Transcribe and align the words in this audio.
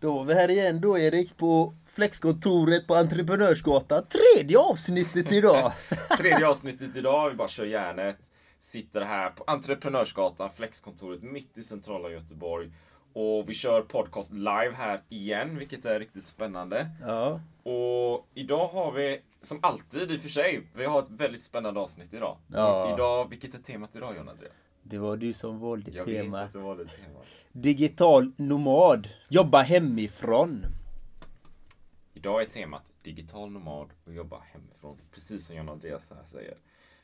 Då 0.00 0.20
är 0.20 0.24
vi 0.24 0.34
här 0.34 0.50
igen 0.50 0.80
då 0.80 0.98
Erik 0.98 1.36
på 1.36 1.74
Flexkontoret 1.86 2.86
på 2.86 2.94
Entreprenörsgatan. 2.94 4.02
Tredje 4.08 4.58
avsnittet 4.58 5.32
idag! 5.32 5.72
Tredje 6.18 6.48
avsnittet 6.48 6.96
idag, 6.96 7.30
vi 7.30 7.36
bara 7.36 7.48
kör 7.48 7.64
järnet. 7.64 8.18
Sitter 8.58 9.00
här 9.00 9.30
på 9.30 9.44
Entreprenörsgatan, 9.46 10.50
Flexkontoret 10.50 11.22
mitt 11.22 11.58
i 11.58 11.62
centrala 11.62 12.10
Göteborg. 12.10 12.72
Och 13.12 13.48
vi 13.48 13.54
kör 13.54 13.82
podcast 13.82 14.32
live 14.32 14.72
här 14.76 15.00
igen, 15.08 15.58
vilket 15.58 15.84
är 15.84 15.98
riktigt 16.00 16.26
spännande. 16.26 16.88
Ja, 17.06 17.40
Och 17.62 18.28
idag 18.34 18.68
har 18.68 18.92
vi, 18.92 19.20
som 19.42 19.58
alltid 19.62 20.10
i 20.12 20.16
och 20.16 20.20
för 20.20 20.28
sig, 20.28 20.62
vi 20.74 20.84
har 20.84 20.98
ett 21.02 21.10
väldigt 21.10 21.42
spännande 21.42 21.80
avsnitt 21.80 22.14
idag. 22.14 22.36
Ja. 22.52 22.94
Idag, 22.94 23.30
vilket 23.30 23.54
är 23.54 23.58
temat 23.58 23.96
idag 23.96 24.16
John 24.16 24.28
Andreas? 24.28 24.52
det 24.82 24.98
var 24.98 25.16
du 25.16 25.32
som 25.32 25.58
valde 25.60 25.90
Jag 25.90 26.04
vet 26.04 26.22
temat. 26.22 26.46
att 26.46 26.52
det 26.52 26.58
var 26.58 26.76
det 26.76 26.84
temat. 26.84 27.26
Digital 27.60 28.32
nomad. 28.36 29.08
Jobba 29.28 29.62
hemifrån. 29.62 30.64
Idag 32.14 32.42
är 32.42 32.46
temat 32.46 32.92
digital 33.02 33.50
nomad 33.50 33.88
och 34.04 34.14
jobba 34.14 34.42
hemifrån. 34.52 34.98
Precis 35.12 35.46
som 35.46 35.56
John 35.56 35.68
Andreas 35.68 36.10
här 36.10 36.24
säger. 36.24 36.56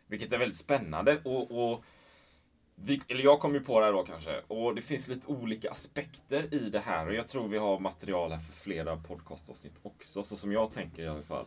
Vilket 0.07 0.33
är 0.33 0.39
väldigt 0.39 0.57
spännande. 0.57 1.19
Och, 1.25 1.73
och 1.73 1.85
vi, 2.75 3.01
eller 3.09 3.25
jag 3.25 3.41
kom 3.41 3.55
ju 3.55 3.61
på 3.61 3.81
det 3.81 3.87
här 3.87 3.93
då 3.93 4.05
kanske. 4.05 4.41
Och 4.49 4.75
det 4.75 4.83
finns 4.83 5.09
lite 5.09 5.27
olika 5.27 5.71
aspekter 5.71 6.55
i 6.55 6.71
det 6.71 6.81
här. 6.81 7.09
Och 7.09 7.15
jag 7.15 7.29
tror 7.29 7.49
vi 7.49 7.59
har 7.59 7.81
material 7.81 8.33
här 8.33 8.39
för 8.39 8.53
flera 8.53 8.97
podcastavsnitt 8.97 9.81
också. 9.83 10.23
Så 10.23 10.37
som 10.37 10.53
jag 10.53 10.73
tänker 10.73 11.03
i 11.03 11.09
alla 11.09 11.23
fall. 11.23 11.47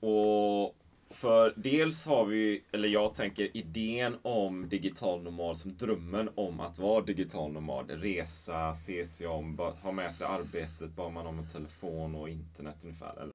Och 0.00 0.76
för 1.14 1.54
dels 1.56 2.06
har 2.06 2.24
vi, 2.24 2.64
eller 2.72 2.88
jag 2.88 3.14
tänker 3.14 3.56
idén 3.56 4.16
om 4.22 4.68
digital 4.68 5.22
nomad 5.22 5.58
som 5.58 5.76
drömmen 5.76 6.28
om 6.34 6.60
att 6.60 6.78
vara 6.78 7.04
digital 7.04 7.52
nomad. 7.52 7.90
Resa, 7.90 8.74
se 8.74 9.06
sig 9.06 9.26
om, 9.26 9.58
ha 9.82 9.92
med 9.92 10.14
sig 10.14 10.26
arbetet, 10.26 10.96
bara 10.96 11.10
man 11.10 11.26
har 11.26 11.32
en 11.32 11.48
telefon 11.48 12.14
och 12.14 12.28
internet 12.28 12.76
ungefär. 12.82 13.22
Eller 13.22 13.32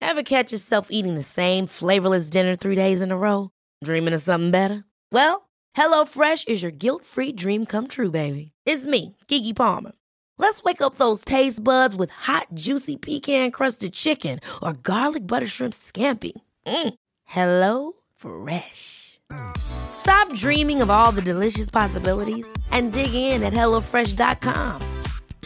Ever 0.00 0.22
catch 0.22 0.52
yourself 0.52 0.86
eating 0.90 1.16
the 1.16 1.22
same 1.22 1.66
flavorless 1.66 2.30
dinner 2.30 2.56
three 2.56 2.76
days 2.76 3.02
in 3.02 3.12
a 3.12 3.16
row? 3.16 3.48
Dreaming 3.84 4.14
of 4.14 4.22
something 4.22 4.50
better? 4.50 4.82
Well, 5.12 5.42
Hello 5.74 6.04
Fresh 6.04 6.44
is 6.46 6.62
your 6.62 6.72
guilt 6.72 7.04
free 7.04 7.32
dream 7.32 7.66
come 7.66 7.86
true, 7.86 8.10
baby. 8.10 8.52
It's 8.64 8.86
me, 8.86 9.16
Gigi 9.28 9.52
Palmer. 9.52 9.92
Let's 10.38 10.62
wake 10.62 10.82
up 10.82 10.96
those 10.96 11.24
taste 11.24 11.64
buds 11.64 11.96
with 11.96 12.10
hot, 12.10 12.48
juicy 12.54 12.96
pecan 12.96 13.50
crusted 13.50 13.94
chicken 13.94 14.40
or 14.62 14.74
garlic 14.74 15.26
butter 15.26 15.46
shrimp 15.46 15.72
scampi. 15.74 16.32
Mm. 16.66 16.94
Hello 17.24 17.92
Fresh. 18.14 19.18
Stop 19.56 20.32
dreaming 20.34 20.82
of 20.82 20.90
all 20.90 21.10
the 21.10 21.22
delicious 21.22 21.70
possibilities 21.70 22.46
and 22.70 22.92
dig 22.92 23.12
in 23.14 23.42
at 23.42 23.52
HelloFresh.com. 23.52 24.82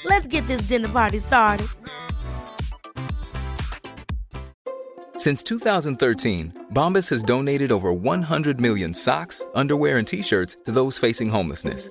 Let's 0.04 0.26
get 0.26 0.46
this 0.46 0.62
dinner 0.62 0.88
party 0.88 1.18
started. 1.18 1.68
Since 5.16 5.44
2013, 5.44 6.66
Bombas 6.72 7.10
has 7.10 7.22
donated 7.22 7.70
over 7.70 7.92
100 7.92 8.58
million 8.58 8.94
socks, 8.94 9.44
underwear, 9.54 9.98
and 9.98 10.06
t 10.06 10.22
shirts 10.22 10.56
to 10.64 10.72
those 10.72 10.96
facing 10.96 11.28
homelessness. 11.28 11.90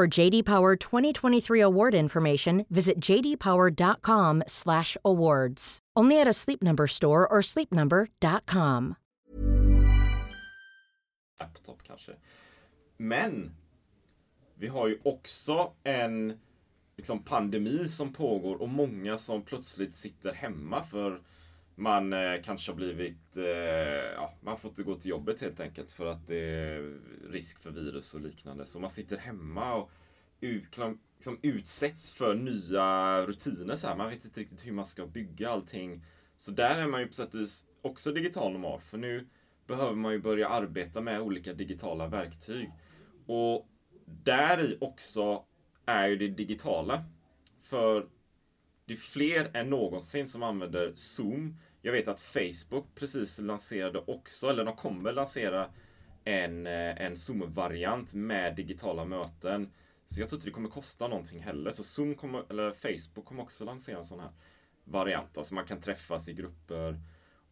For 0.00 0.20
JD 0.20 0.44
Power 0.44 0.76
2023 0.76 1.60
award 1.60 1.94
information, 1.94 2.64
visit 2.70 3.00
jdpower.com/awards. 3.00 5.78
Only 5.94 6.20
at 6.20 6.28
a 6.28 6.32
Sleep 6.32 6.62
Number 6.62 6.86
store 6.86 7.28
or 7.28 7.42
sleepnumber.com. 7.42 8.96
laptop 11.40 11.82
kanske. 11.82 12.12
Men 12.96 13.54
vi 14.54 14.68
har 14.68 14.88
ju 14.88 14.98
också 15.04 15.72
en 15.84 16.38
liksom, 16.96 17.24
pandemi 17.24 17.88
som 17.88 18.12
pågår 18.12 18.62
och 18.62 18.68
många 18.68 19.18
som 19.18 19.42
plötsligt 19.42 19.94
sitter 19.94 20.32
hemma 20.32 20.82
för 20.82 21.22
man 21.74 22.12
eh, 22.12 22.42
kanske 22.42 22.72
har 22.72 22.76
blivit, 22.76 23.36
eh, 23.36 23.44
ja, 24.14 24.34
man 24.40 24.58
får 24.58 24.68
inte 24.68 24.82
gå 24.82 24.94
till 24.94 25.10
jobbet 25.10 25.40
helt 25.40 25.60
enkelt 25.60 25.90
för 25.90 26.06
att 26.06 26.26
det 26.26 26.38
är 26.38 26.98
risk 27.30 27.58
för 27.58 27.70
virus 27.70 28.14
och 28.14 28.20
liknande. 28.20 28.66
Så 28.66 28.80
man 28.80 28.90
sitter 28.90 29.16
hemma 29.16 29.74
och 29.74 29.90
liksom, 30.40 31.38
utsätts 31.42 32.12
för 32.12 32.34
nya 32.34 33.20
rutiner. 33.26 33.76
Så 33.76 33.86
här. 33.86 33.96
Man 33.96 34.10
vet 34.10 34.24
inte 34.24 34.40
riktigt 34.40 34.66
hur 34.66 34.72
man 34.72 34.84
ska 34.84 35.06
bygga 35.06 35.50
allting. 35.50 36.04
Så 36.36 36.52
där 36.52 36.76
är 36.76 36.86
man 36.86 37.00
ju 37.00 37.06
på 37.06 37.12
sätt 37.12 37.34
och 37.34 37.40
vis 37.40 37.66
också 37.82 38.12
digital 38.12 38.52
nomad. 38.52 38.82
För 38.82 38.98
nu 38.98 39.28
behöver 39.66 39.94
man 39.96 40.12
ju 40.12 40.18
börja 40.18 40.48
arbeta 40.48 41.00
med 41.00 41.20
olika 41.20 41.52
digitala 41.52 42.06
verktyg. 42.06 42.70
Och 43.26 43.68
där 44.06 44.60
i 44.60 44.78
också 44.80 45.44
är 45.86 46.08
ju 46.08 46.16
det 46.16 46.28
digitala. 46.28 47.04
För 47.60 48.06
det 48.90 48.94
är 48.94 48.96
fler 48.96 49.50
än 49.56 49.70
någonsin 49.70 50.28
som 50.28 50.42
använder 50.42 50.92
Zoom. 50.94 51.56
Jag 51.82 51.92
vet 51.92 52.08
att 52.08 52.20
Facebook 52.20 52.94
precis 52.94 53.38
lanserade 53.38 53.98
också, 54.06 54.48
eller 54.48 54.64
de 54.64 54.76
kommer 54.76 55.12
lansera 55.12 55.70
en, 56.24 56.66
eh, 56.66 57.02
en 57.02 57.16
Zoom-variant 57.16 58.14
med 58.14 58.56
digitala 58.56 59.04
möten. 59.04 59.70
Så 60.06 60.20
jag 60.20 60.28
tror 60.28 60.36
inte 60.36 60.46
det 60.46 60.52
kommer 60.52 60.68
kosta 60.68 61.08
någonting 61.08 61.42
heller. 61.42 61.70
Så 61.70 61.82
Zoom 61.82 62.14
kommer, 62.14 62.44
eller 62.50 62.72
Facebook 62.72 63.24
kommer 63.24 63.42
också 63.42 63.64
lansera 63.64 63.98
en 63.98 64.04
sån 64.04 64.20
här 64.20 64.30
variant. 64.84 65.38
Alltså 65.38 65.54
man 65.54 65.64
kan 65.64 65.80
träffas 65.80 66.28
i 66.28 66.32
grupper. 66.32 67.00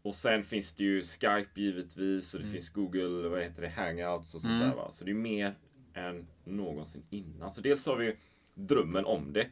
Och 0.02 0.14
sen 0.14 0.42
finns 0.42 0.74
det 0.74 0.84
ju 0.84 1.02
Skype 1.02 1.60
givetvis 1.60 2.34
och 2.34 2.40
det 2.40 2.46
finns 2.46 2.70
Google, 2.70 3.28
vad 3.28 3.42
heter 3.42 3.62
det, 3.62 3.68
Hangouts 3.68 4.34
och 4.34 4.40
sånt 4.40 4.60
där 4.60 4.74
va. 4.74 4.90
Så 4.90 5.04
det 5.04 5.10
är 5.10 5.14
mer 5.14 5.54
än 5.94 6.26
någonsin 6.44 7.06
innan. 7.10 7.52
Så 7.52 7.60
dels 7.60 7.86
har 7.86 7.96
vi 7.96 8.16
drömmen 8.54 9.04
om 9.04 9.32
det. 9.32 9.46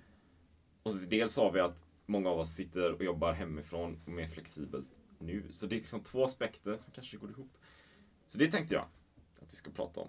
Och 0.86 0.92
så 0.92 1.06
dels 1.06 1.36
har 1.36 1.52
vi 1.52 1.60
att 1.60 1.84
många 2.06 2.30
av 2.30 2.38
oss 2.38 2.50
sitter 2.54 2.92
och 2.92 3.04
jobbar 3.04 3.32
hemifrån 3.32 4.00
och 4.04 4.12
mer 4.12 4.28
flexibelt 4.28 4.86
nu. 5.18 5.44
Så 5.50 5.66
det 5.66 5.74
är 5.74 5.78
liksom 5.78 6.00
två 6.00 6.24
aspekter 6.24 6.76
som 6.76 6.92
kanske 6.92 7.16
går 7.16 7.30
ihop. 7.30 7.58
Så 8.26 8.38
det 8.38 8.46
tänkte 8.46 8.74
jag 8.74 8.84
att 9.42 9.52
vi 9.52 9.56
ska 9.56 9.70
prata 9.70 10.00
om 10.00 10.08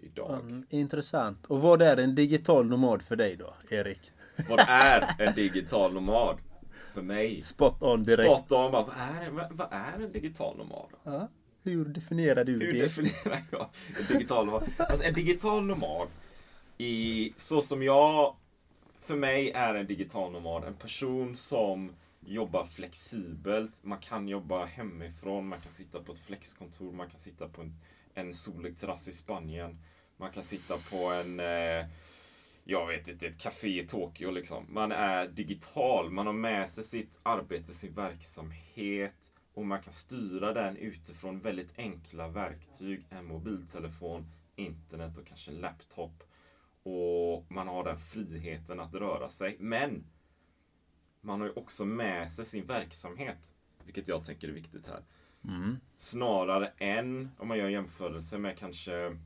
idag. 0.00 0.40
Mm, 0.40 0.66
intressant. 0.70 1.46
Och 1.46 1.62
vad 1.62 1.82
är 1.82 1.96
en 1.96 2.14
digital 2.14 2.66
nomad 2.66 3.02
för 3.02 3.16
dig 3.16 3.36
då, 3.36 3.54
Erik? 3.70 4.12
Vad 4.48 4.60
är 4.68 5.14
en 5.18 5.34
digital 5.34 5.92
nomad? 5.94 6.38
För 6.94 7.02
mig. 7.02 7.42
Spot 7.42 7.82
on 7.82 8.02
direkt. 8.02 8.38
Spot 8.38 8.52
on. 8.52 8.72
Bara, 8.72 8.84
vad, 8.84 8.96
är, 8.96 9.30
vad, 9.30 9.52
vad 9.52 9.68
är 9.70 10.04
en 10.04 10.12
digital 10.12 10.56
nomad? 10.56 10.86
Då? 10.90 10.98
Ja. 11.10 11.28
Hur 11.64 11.84
definierar 11.84 12.44
du 12.44 12.52
Hur 12.52 12.72
det? 12.72 12.82
definierar 12.82 13.42
jag 13.50 13.68
en 13.98 14.06
digital 14.16 14.46
nomad? 14.46 14.64
Alltså 14.76 15.04
en 15.04 15.14
digital 15.14 15.66
nomad, 15.66 16.08
i, 16.78 17.32
så 17.36 17.60
som 17.60 17.82
jag, 17.82 18.36
för 19.04 19.16
mig 19.16 19.50
är 19.50 19.74
en 19.74 19.86
digital 19.86 20.32
nomad 20.32 20.64
en 20.64 20.74
person 20.74 21.36
som 21.36 21.92
jobbar 22.20 22.64
flexibelt. 22.64 23.84
Man 23.84 23.98
kan 23.98 24.28
jobba 24.28 24.64
hemifrån, 24.64 25.48
man 25.48 25.60
kan 25.60 25.70
sitta 25.70 26.02
på 26.02 26.12
ett 26.12 26.18
flexkontor, 26.18 26.92
man 26.92 27.10
kan 27.10 27.18
sitta 27.18 27.48
på 27.48 27.60
en, 27.62 27.74
en 28.14 28.34
solig 28.34 28.78
terrass 28.78 29.08
i 29.08 29.12
Spanien. 29.12 29.78
Man 30.16 30.32
kan 30.32 30.42
sitta 30.42 30.74
på 30.90 30.96
en, 30.96 31.40
eh, 31.40 31.86
jag 32.64 32.86
vet 32.86 33.08
inte, 33.08 33.26
ett 33.26 33.38
café 33.38 33.80
i 33.80 33.86
Tokyo 33.86 34.30
liksom. 34.30 34.66
Man 34.68 34.92
är 34.92 35.28
digital, 35.28 36.10
man 36.10 36.26
har 36.26 36.34
med 36.34 36.70
sig 36.70 36.84
sitt 36.84 37.20
arbete, 37.22 37.72
sin 37.72 37.94
verksamhet 37.94 39.32
och 39.54 39.66
man 39.66 39.82
kan 39.82 39.92
styra 39.92 40.52
den 40.52 40.76
utifrån 40.76 41.40
väldigt 41.40 41.78
enkla 41.78 42.28
verktyg. 42.28 43.06
En 43.10 43.24
mobiltelefon, 43.24 44.26
internet 44.56 45.18
och 45.18 45.26
kanske 45.26 45.50
en 45.50 45.56
laptop. 45.56 46.24
Och 46.82 47.46
man 47.48 47.68
har 47.68 47.84
den 47.84 47.98
friheten 47.98 48.80
att 48.80 48.94
röra 48.94 49.28
sig. 49.28 49.56
Men 49.60 50.04
man 51.20 51.40
har 51.40 51.46
ju 51.46 51.52
också 51.52 51.84
med 51.84 52.30
sig 52.30 52.44
sin 52.44 52.66
verksamhet. 52.66 53.54
Vilket 53.84 54.08
jag 54.08 54.24
tänker 54.24 54.48
är 54.48 54.52
viktigt 54.52 54.86
här. 54.86 55.02
Snarare 55.96 56.72
än, 56.78 57.30
om 57.38 57.48
man 57.48 57.58
gör 57.58 57.68
jämförelse 57.68 58.38
med 58.38 58.58
kanske 58.58 59.16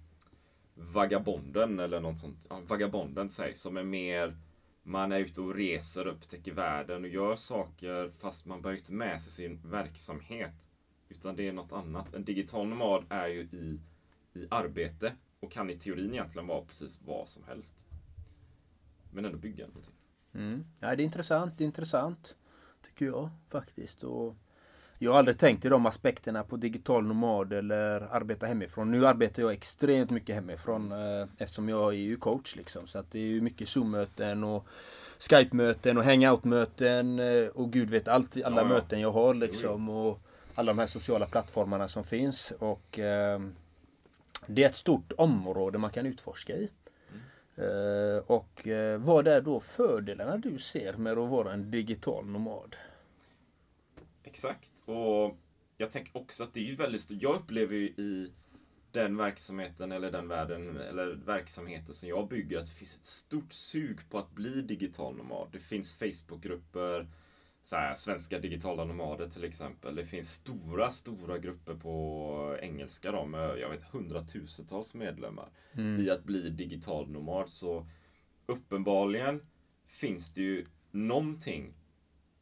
Vagabonden 0.74 1.80
eller 1.80 2.00
något 2.00 2.18
sånt. 2.18 2.46
Ja, 2.48 2.60
Vagabonden 2.66 3.30
sägs 3.30 3.60
som 3.60 3.76
är 3.76 3.82
mer 3.82 4.36
man 4.82 5.12
är 5.12 5.18
ute 5.18 5.40
och 5.40 5.54
reser, 5.54 6.06
upptäcker 6.06 6.52
världen 6.52 7.04
och 7.04 7.10
gör 7.10 7.36
saker 7.36 8.12
fast 8.18 8.46
man 8.46 8.62
bär 8.62 8.72
inte 8.72 8.92
med 8.92 9.20
sig 9.20 9.32
sin 9.32 9.70
verksamhet. 9.70 10.68
Utan 11.08 11.36
det 11.36 11.48
är 11.48 11.52
något 11.52 11.72
annat. 11.72 12.14
En 12.14 12.24
digital 12.24 12.68
nomad 12.68 13.04
är 13.08 13.28
ju 13.28 13.40
i, 13.40 13.80
i 14.34 14.46
arbete 14.50 15.12
och 15.46 15.52
kan 15.52 15.70
i 15.70 15.76
teorin 15.76 16.12
egentligen 16.12 16.46
vara 16.46 16.62
precis 16.62 17.00
vad 17.06 17.28
som 17.28 17.44
helst. 17.44 17.84
Men 19.10 19.24
ändå 19.24 19.38
bygga 19.38 19.66
någonting. 19.66 19.94
Mm. 20.34 20.64
Ja, 20.80 20.96
det 20.96 21.02
är 21.02 21.04
intressant, 21.04 21.58
det 21.58 21.64
är 21.64 21.66
intressant. 21.66 22.36
Tycker 22.82 23.06
jag 23.06 23.30
faktiskt. 23.50 24.02
Och 24.02 24.36
jag 24.98 25.12
har 25.12 25.18
aldrig 25.18 25.38
tänkt 25.38 25.64
i 25.64 25.68
de 25.68 25.86
aspekterna 25.86 26.42
på 26.42 26.56
digital 26.56 27.04
nomad 27.04 27.52
eller 27.52 28.00
arbeta 28.00 28.46
hemifrån. 28.46 28.90
Nu 28.90 29.06
arbetar 29.06 29.42
jag 29.42 29.52
extremt 29.52 30.10
mycket 30.10 30.34
hemifrån 30.34 30.92
eh, 30.92 31.26
eftersom 31.38 31.68
jag 31.68 31.92
är 31.92 31.98
ju 31.98 32.16
coach. 32.16 32.56
Liksom. 32.56 32.86
Så 32.86 32.98
att 32.98 33.10
det 33.10 33.18
är 33.18 33.22
ju 33.26 33.40
mycket 33.40 33.68
Zoom-möten 33.68 34.44
och 34.44 34.66
Skype-möten 35.18 35.98
och 35.98 36.04
Hangout-möten 36.04 37.18
eh, 37.18 37.46
och 37.48 37.72
gud 37.72 37.90
vet 37.90 38.08
allt, 38.08 38.36
alla 38.44 38.56
Ja, 38.56 38.62
ja. 38.62 38.68
möten 38.68 39.00
jag 39.00 39.12
har 39.12 39.34
liksom. 39.34 39.88
Och 39.88 40.20
alla 40.54 40.72
de 40.72 40.78
här 40.78 40.86
sociala 40.86 41.26
plattformarna 41.26 41.88
som 41.88 42.04
finns. 42.04 42.52
Och 42.58 42.98
eh, 42.98 43.40
det 44.46 44.64
är 44.64 44.68
ett 44.68 44.76
stort 44.76 45.12
område 45.16 45.78
man 45.78 45.90
kan 45.90 46.06
utforska 46.06 46.56
i. 46.56 46.70
Mm. 47.08 48.22
och 48.26 48.66
eh, 48.66 48.98
vad 48.98 49.28
är 49.28 49.40
då 49.40 49.60
fördelarna 49.60 50.36
du 50.36 50.58
ser 50.58 50.92
med 50.92 51.18
att 51.18 51.30
vara 51.30 51.52
en 51.52 51.70
digital 51.70 52.26
nomad? 52.26 52.76
Exakt. 54.22 54.72
Och 54.84 55.36
jag 55.76 55.90
tänker 55.90 56.16
också 56.16 56.44
att 56.44 56.54
det 56.54 56.60
är 56.60 56.64
ju 56.64 56.74
väldigt 56.74 57.00
stort. 57.00 57.18
Jag 57.20 57.36
upplever 57.36 57.74
ju 57.74 57.86
i 57.86 58.32
den 58.92 59.16
verksamheten 59.16 59.92
eller 59.92 60.10
den 60.10 60.28
världen 60.28 60.76
eller 60.76 61.06
verksamheten 61.06 61.94
som 61.94 62.08
jag 62.08 62.28
bygger 62.28 62.58
att 62.58 62.66
det 62.66 62.72
finns 62.72 62.96
ett 62.96 63.06
stort 63.06 63.52
sug 63.52 63.98
på 64.10 64.18
att 64.18 64.30
bli 64.30 64.62
digital 64.62 65.16
nomad. 65.16 65.48
Det 65.52 65.58
finns 65.58 65.94
Facebookgrupper, 65.94 67.08
så 67.66 67.76
här, 67.76 67.94
svenska 67.94 68.38
digitala 68.38 68.84
nomader 68.84 69.28
till 69.28 69.44
exempel. 69.44 69.94
Det 69.94 70.04
finns 70.04 70.30
stora, 70.34 70.90
stora 70.90 71.38
grupper 71.38 71.74
på 71.74 72.58
engelska 72.62 73.12
då 73.12 73.26
med, 73.26 73.58
jag 73.58 73.70
vet, 73.70 73.82
hundratusentals 73.82 74.94
medlemmar 74.94 75.48
i 76.00 76.10
att 76.10 76.24
bli 76.24 76.50
digital 76.50 77.10
nomad. 77.10 77.50
Så 77.50 77.86
uppenbarligen 78.46 79.46
finns 79.86 80.32
det 80.32 80.40
ju 80.42 80.66
någonting 80.90 81.74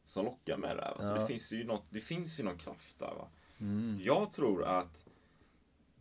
som 0.03 0.25
lockar 0.25 0.57
med 0.57 0.77
det 0.77 0.81
här. 0.83 0.91
va. 0.95 1.01
Så 1.01 1.15
Ja. 1.15 1.21
det, 1.21 1.27
finns 1.27 1.53
ju 1.53 1.63
något, 1.63 1.85
det 1.89 1.99
finns 1.99 2.39
ju 2.39 2.43
någon 2.43 2.57
kraft 2.57 2.99
där. 2.99 3.13
Va? 3.15 3.27
Jag 4.01 4.31
tror 4.31 4.63
att 4.63 5.07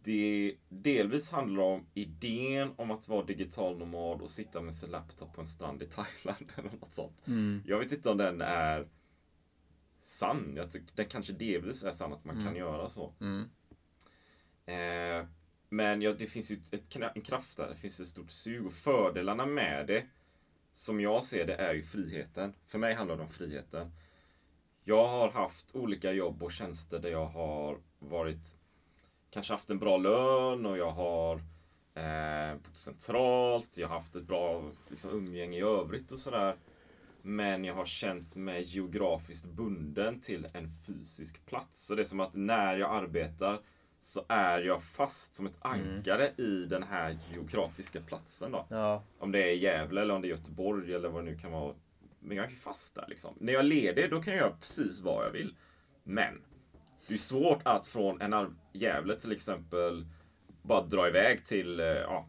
det 0.02 0.54
delvis 0.68 1.30
handlar 1.30 1.62
om 1.62 1.86
idén 1.94 2.72
om 2.76 2.90
att 2.90 3.08
vara 3.08 3.24
digital 3.24 3.78
nomad 3.78 4.22
och 4.22 4.30
sitta 4.30 4.60
med 4.60 4.74
sin 4.74 4.90
laptop 4.90 5.32
på 5.34 5.40
en 5.40 5.46
strand 5.46 5.82
i 5.82 5.86
Thailand 5.86 6.52
eller 6.56 6.70
något 6.80 6.94
sånt. 6.94 7.22
Jag 7.66 7.78
vet 7.78 7.92
inte 7.92 8.10
om 8.10 8.16
den 8.18 8.40
är 8.40 8.88
sann. 10.04 10.52
Jag 10.56 10.70
tycker 10.70 10.96
den 10.96 11.06
kanske 11.06 11.32
delvis 11.32 11.84
är 11.84 11.90
sann 11.90 12.12
att 12.12 12.24
man 12.24 12.36
kan 12.44 12.56
göra 12.56 12.88
så. 12.88 13.14
Eh, 14.66 15.26
men 15.68 16.02
ja, 16.02 16.12
det 16.12 16.26
finns 16.26 16.50
ju 16.50 16.60
ett, 16.70 16.96
en 17.14 17.22
kraft 17.22 17.56
där. 17.56 17.68
Det 17.68 17.76
finns 17.76 18.00
ett 18.00 18.06
stort 18.06 18.30
sug 18.30 18.66
och 18.66 18.72
fördelarna 18.72 19.46
med 19.46 19.86
det 19.86 20.06
som 20.72 21.00
jag 21.00 21.24
ser 21.24 21.46
det 21.46 21.54
är 21.54 21.74
ju 21.74 21.82
friheten. 21.82 22.54
För 22.66 22.78
mig 22.78 22.94
handlar 22.94 23.16
det 23.16 23.22
om 23.22 23.28
friheten. 23.28 23.92
Jag 24.84 25.08
har 25.08 25.30
haft 25.30 25.74
olika 25.74 26.12
jobb 26.12 26.42
och 26.42 26.52
tjänster 26.52 26.98
där 26.98 27.10
jag 27.10 27.26
har 27.26 27.78
varit 27.98 28.56
kanske 29.30 29.52
haft 29.52 29.70
en 29.70 29.78
bra 29.78 29.96
lön 29.96 30.66
och 30.66 30.78
jag 30.78 30.90
har 30.90 31.36
eh, 31.94 32.56
bott 32.56 32.76
centralt. 32.76 33.78
Jag 33.78 33.88
har 33.88 33.94
haft 33.94 34.16
ett 34.16 34.26
bra 34.26 34.70
liksom, 34.88 35.10
umgänge 35.10 35.58
i 35.58 35.60
övrigt 35.60 36.12
och 36.12 36.20
sådär. 36.20 36.56
Men 37.26 37.64
jag 37.64 37.74
har 37.74 37.86
känt 37.86 38.36
mig 38.36 38.62
geografiskt 38.62 39.44
bunden 39.44 40.20
till 40.20 40.46
en 40.52 40.70
fysisk 40.86 41.46
plats. 41.46 41.86
Så 41.86 41.94
det 41.94 42.02
är 42.02 42.04
som 42.04 42.20
att 42.20 42.34
när 42.34 42.76
jag 42.76 42.90
arbetar 42.90 43.60
så 44.00 44.24
är 44.28 44.60
jag 44.60 44.82
fast 44.82 45.34
som 45.34 45.46
ett 45.46 45.58
ankare 45.60 46.32
i 46.36 46.66
den 46.70 46.82
här 46.82 47.18
geografiska 47.32 48.00
platsen. 48.00 48.52
Då. 48.52 48.66
Ja, 48.70 49.02
Om 49.18 49.32
det 49.32 49.42
är 49.42 49.54
Gävle 49.54 50.00
eller 50.00 50.14
om 50.14 50.22
det 50.22 50.28
är 50.28 50.30
Göteborg 50.30 50.94
eller 50.94 51.08
vad 51.08 51.24
det 51.24 51.30
nu 51.30 51.38
kan 51.38 51.52
vara. 51.52 51.74
Men 52.20 52.36
jag 52.36 52.46
är 52.46 52.50
fast 52.50 52.94
där 52.94 53.04
liksom. 53.08 53.34
När 53.40 53.52
jag 53.52 53.60
är 53.60 53.64
ledig 53.64 54.10
då 54.10 54.22
kan 54.22 54.34
jag 54.34 54.40
göra 54.40 54.56
precis 54.60 55.00
vad 55.00 55.26
jag 55.26 55.30
vill. 55.30 55.54
Men 56.02 56.42
det 57.06 57.14
är 57.14 57.18
svårt 57.18 57.60
att 57.64 57.86
från 57.86 58.20
en 58.20 58.56
Gävle 58.72 59.16
till 59.16 59.32
exempel 59.32 60.06
bara 60.62 60.82
dra 60.82 61.08
iväg 61.08 61.44
till 61.44 61.80
eh, 61.80 61.86
ja, 61.86 62.26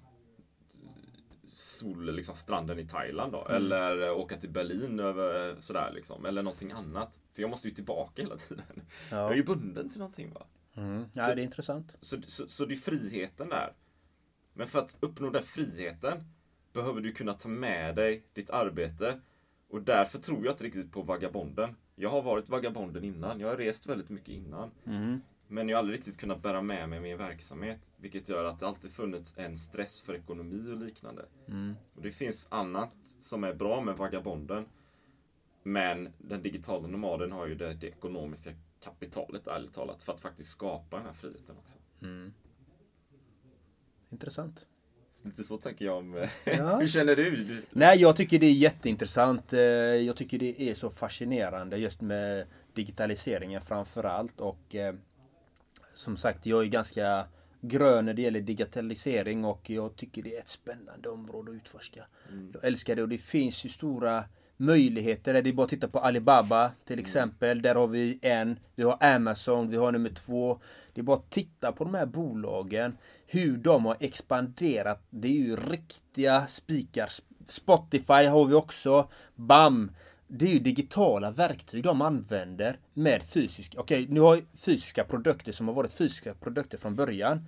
sol, 1.78 2.16
liksom, 2.16 2.36
stranden 2.36 2.80
i 2.80 2.88
Thailand 2.88 3.32
då. 3.32 3.48
Eller 3.48 4.08
eh, 4.08 4.18
åka 4.18 4.38
till 4.38 4.50
Berlin 4.50 5.00
över 5.00 5.56
sådär 5.60 5.92
liksom. 5.96 6.26
Eller 6.26 6.44
någonting 6.44 6.72
annat. 6.72 7.22
För 7.34 7.42
jag 7.42 7.50
måste 7.50 7.68
ju 7.68 7.74
tillbaka 7.74 8.22
hela 8.22 8.38
tiden. 8.38 8.66
Jag 9.10 9.32
är 9.32 9.36
ju 9.36 9.44
bunden 9.44 9.90
till 9.90 10.00
någonting 10.00 10.34
va. 10.34 10.46
mm. 10.76 11.06
ja 11.14 11.36
det 11.36 11.42
är 11.42 11.44
intressant. 11.44 11.98
Så, 12.02 12.22
så, 12.22 12.48
så 12.48 12.66
det 12.66 12.74
är 12.74 12.76
friheten 12.76 13.50
där. 13.50 13.74
Men 14.54 14.68
för 14.68 14.80
att 14.80 14.98
uppnå 15.00 15.30
den 15.30 15.44
friheten 15.44 16.24
behöver 16.74 17.02
du 17.02 17.12
kunna 17.12 17.34
ta 17.34 17.50
med 17.50 17.96
dig 17.96 18.24
ditt 18.34 18.50
arbete. 18.50 19.20
Och 19.70 19.82
därför 19.82 20.20
tror 20.20 20.46
jag 20.46 20.54
inte 20.54 20.64
riktigt 20.64 20.92
på 20.92 21.02
vagabonden. 21.02 21.76
Jag 21.96 22.10
har 22.10 22.22
varit 22.22 22.50
vagabonden 22.50 23.04
innan. 23.04 23.40
Jag 23.40 23.48
har 23.48 23.58
rest 23.58 23.86
väldigt 23.86 24.10
mycket 24.10 24.30
innan. 24.30 24.72
Men 25.48 25.70
jag 25.70 25.78
har 25.78 25.80
aldrig 25.80 25.98
riktigt 25.98 26.18
kunnat 26.18 26.42
bära 26.42 26.62
med 26.62 26.90
mig 26.90 27.00
min 27.00 27.18
verksamhet. 27.18 27.92
Vilket 27.98 28.30
gör 28.30 28.46
att 28.46 28.60
det 28.60 28.68
alltid 28.68 28.92
funnits 28.92 29.38
en 29.38 29.58
stress 29.58 30.02
för 30.02 30.16
ekonomi 30.16 30.72
och 30.72 30.78
liknande. 30.78 31.26
Och 31.96 32.02
det 32.02 32.12
finns 32.12 32.48
annat 32.52 32.94
som 33.20 33.44
är 33.44 33.54
bra 33.54 33.82
med 33.82 33.98
vagabonden. 33.98 34.66
Men 35.64 36.14
den 36.18 36.42
digitala 36.42 36.88
nomaden 36.88 37.32
har 37.32 37.48
ju 37.48 37.56
det, 37.56 37.74
det 37.74 37.88
ekonomiska 37.88 38.52
kapitalet 38.84 39.48
ärligt 39.48 39.74
talat 39.74 40.04
för 40.04 40.14
att 40.14 40.22
faktiskt 40.22 40.50
skapa 40.50 40.98
den 40.98 41.06
här 41.06 41.14
friheten 41.14 41.56
också. 41.58 41.78
Intressant. 44.10 44.68
Lite 45.24 45.44
så 45.44 45.58
tänker 45.58 45.86
jag 45.86 45.98
om... 45.98 46.14
Ja. 46.46 46.80
Hur 46.80 46.88
känner 46.88 47.16
du? 47.16 47.62
Nej, 47.72 48.02
jag 48.02 48.16
tycker 48.16 48.40
det 48.40 48.46
är 48.46 48.54
jätteintressant. 48.54 49.54
Eh, 49.54 49.60
Jag 49.60 50.16
tycker 50.18 50.40
det 50.40 50.62
är 50.62 50.74
så 50.74 50.90
fascinerande 50.90 51.78
just 51.78 52.02
med 52.02 52.48
digitaliseringen 52.74 53.62
framförallt. 53.62 54.42
Och 54.42 54.76
eh, 54.76 54.96
som 55.98 56.18
sagt, 56.18 56.46
jag 56.46 56.62
är 56.62 56.66
ganska 56.66 57.26
grön 57.62 58.06
när 58.06 58.14
det 58.14 58.22
gäller 58.22 58.42
digitalisering 58.42 59.46
och 59.46 59.70
jag 59.70 59.96
tycker 59.96 60.24
det 60.24 60.36
är 60.36 60.40
ett 60.40 60.50
spännande 60.50 61.10
område 61.10 61.52
att 61.52 61.56
utforska. 61.56 62.06
Jag 62.54 62.66
älskar 62.66 62.96
det 62.96 63.02
och 63.02 63.10
det 63.10 63.18
finns 63.18 63.66
ju 63.66 63.70
stora 63.70 64.24
möjligheter. 64.58 65.42
Det 65.42 65.50
är 65.50 65.54
bara 65.54 65.64
att 65.64 65.70
titta 65.70 65.88
på 65.88 66.00
Alibaba 66.00 66.72
till 66.86 67.00
exempel. 67.00 67.62
Där 67.62 67.76
har 67.76 67.88
vi 67.88 68.20
en. 68.22 68.60
Vi 68.76 68.84
har 68.84 68.98
Amazon, 69.16 69.70
vi 69.70 69.78
har 69.78 69.92
nummer 69.92 70.10
två. 70.10 70.60
Det 70.94 71.02
är 71.02 71.04
bara 71.04 71.18
att 71.18 71.30
titta 71.30 71.72
på 71.72 71.84
de 71.84 71.94
här 71.94 72.06
bolagen. 72.06 72.98
Hur 73.28 73.58
de 73.58 73.86
har 73.86 73.98
expanderat. 74.00 75.04
Det 75.10 75.28
är 75.28 75.32
ju 75.32 75.56
riktiga 75.56 76.48
spikar. 76.48 77.10
Spotify 77.48 78.26
har 78.26 78.46
vi 78.46 78.54
också. 78.54 79.10
BAM! 79.36 79.92
Det 80.28 80.46
är 80.46 80.50
ju 80.50 80.60
digitala 80.60 81.32
verktyg 81.32 81.84
de 81.84 82.02
använder 82.02 82.80
med 82.94 83.24
fysiska. 83.24 83.80
Okej, 83.80 84.08
nu 84.10 84.20
har 84.20 84.36
ju 84.36 84.46
fysiska 84.58 85.04
produkter 85.04 85.52
som 85.52 85.68
har 85.68 85.76
varit 85.76 85.94
fysiska 85.94 86.34
produkter 86.34 86.78
från 86.78 86.96
början. 86.96 87.48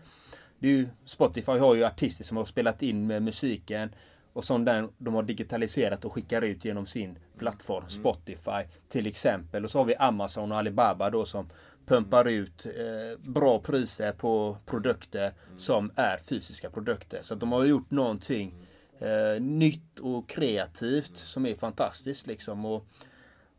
Det 0.60 0.67
är 0.67 0.72
ju, 0.72 0.88
Spotify 1.05 1.51
har 1.51 1.75
ju 1.75 1.86
artister 1.86 2.24
som 2.24 2.38
har 2.38 2.46
spelat 2.46 2.84
in 2.84 3.07
med 3.07 3.24
musiken 3.24 3.89
och 4.34 4.43
som 4.43 4.65
den, 4.65 4.89
de 4.98 5.13
har 5.13 5.24
digitaliserat 5.24 6.05
och 6.05 6.13
skickar 6.13 6.41
ut 6.41 6.65
genom 6.65 6.86
sin 6.86 7.19
plattform 7.38 7.89
Spotify 7.89 8.63
till 8.89 9.07
exempel. 9.07 9.63
Och 9.63 9.72
så 9.72 9.77
har 9.77 9.86
vi 9.86 9.96
Amazon 9.96 10.51
och 10.51 10.57
Alibaba 10.57 11.10
då 11.10 11.25
som 11.25 11.50
pumpar 11.86 12.27
ut 12.27 12.65
eh, 12.65 13.19
bra 13.31 13.60
priser 13.60 14.12
på 14.12 14.57
produkter 14.65 15.31
som 15.57 15.91
är 15.96 16.17
fysiska 16.17 16.69
produkter. 16.69 17.19
Så 17.22 17.36
de 17.36 17.51
har 17.51 17.65
gjort 17.65 17.91
någonting 17.91 18.67
eh, 19.00 19.42
nytt 19.42 20.00
och 20.00 20.30
kreativt 20.30 21.18
som 21.18 21.46
är 21.46 21.56
fantastiskt 21.56 22.27
liksom. 22.27 22.66
Och, 22.66 22.88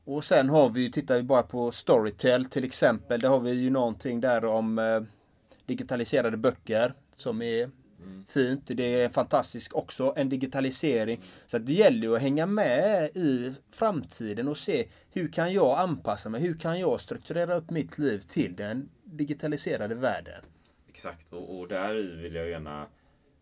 och 0.04 0.24
sen 0.24 0.48
har 0.48 0.70
vi, 0.70 0.80
ju 0.80 0.88
tittar 0.88 1.16
vi 1.16 1.22
bara 1.22 1.42
på 1.42 1.72
Storytel 1.72 2.44
till 2.44 2.64
exempel. 2.64 3.20
Där 3.20 3.28
har 3.28 3.40
vi 3.40 3.52
ju 3.52 3.70
någonting 3.70 4.20
där 4.20 4.44
om 4.44 4.78
eh, 4.78 5.02
digitaliserade 5.66 6.36
böcker 6.36 6.92
som 7.16 7.42
är 7.42 7.70
fint. 8.28 8.62
Det 8.66 9.02
är 9.02 9.08
fantastiskt 9.08 9.72
också, 9.72 10.12
en 10.16 10.28
digitalisering. 10.28 11.20
Så 11.46 11.56
att 11.56 11.66
det 11.66 11.72
gäller 11.72 12.02
ju 12.02 12.16
att 12.16 12.22
hänga 12.22 12.46
med 12.46 13.10
i 13.16 13.54
framtiden 13.70 14.48
och 14.48 14.58
se 14.58 14.88
hur 15.10 15.28
kan 15.28 15.52
jag 15.52 15.78
anpassa 15.78 16.28
mig? 16.28 16.40
Hur 16.40 16.54
kan 16.54 16.80
jag 16.80 17.00
strukturera 17.00 17.54
upp 17.54 17.70
mitt 17.70 17.98
liv 17.98 18.18
till 18.18 18.56
den 18.56 18.88
digitaliserade 19.04 19.94
världen? 19.94 20.44
Exakt, 20.88 21.32
och, 21.32 21.58
och 21.58 21.68
där 21.68 21.94
vill 22.22 22.34
jag 22.34 22.48
gärna 22.48 22.86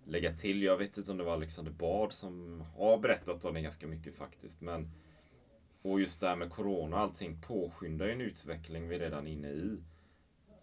lägga 0.06 0.32
till. 0.32 0.62
Jag 0.62 0.76
vet 0.76 0.98
inte 0.98 1.10
om 1.10 1.16
det 1.16 1.24
var 1.24 1.32
Alexander 1.32 1.72
Bard 1.72 2.12
som 2.12 2.64
har 2.76 2.98
berättat 2.98 3.44
om 3.44 3.54
det 3.54 3.60
ganska 3.60 3.86
mycket 3.86 4.16
faktiskt. 4.16 4.60
Men, 4.60 4.90
och 5.82 6.00
just 6.00 6.20
det 6.20 6.28
här 6.28 6.36
med 6.36 6.50
Corona 6.50 6.96
och 6.96 7.02
allting 7.02 7.40
påskyndar 7.40 8.06
ju 8.06 8.12
en 8.12 8.20
utveckling 8.20 8.88
vi 8.88 8.96
är 8.96 9.00
redan 9.00 9.26
inne 9.26 9.48
i. 9.48 9.78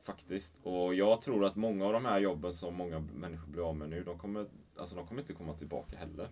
Faktiskt. 0.04 0.60
Och 0.64 0.96
jag 0.96 1.22
tror 1.22 1.46
att 1.46 1.56
många 1.56 1.86
av 1.86 1.94
de 1.94 2.06
här 2.06 2.20
jobben 2.20 2.54
som 2.54 2.76
många 2.76 3.00
människor 3.00 3.48
blir 3.48 3.70
av 3.70 3.76
med 3.76 3.90
nu, 3.90 4.04
de 4.04 4.18
kommer, 4.18 4.46
alltså 4.78 4.96
de 4.96 5.08
kommer 5.08 5.22
inte 5.22 5.34
komma 5.34 5.54
tillbaka 5.54 5.98
heller. 5.98 6.28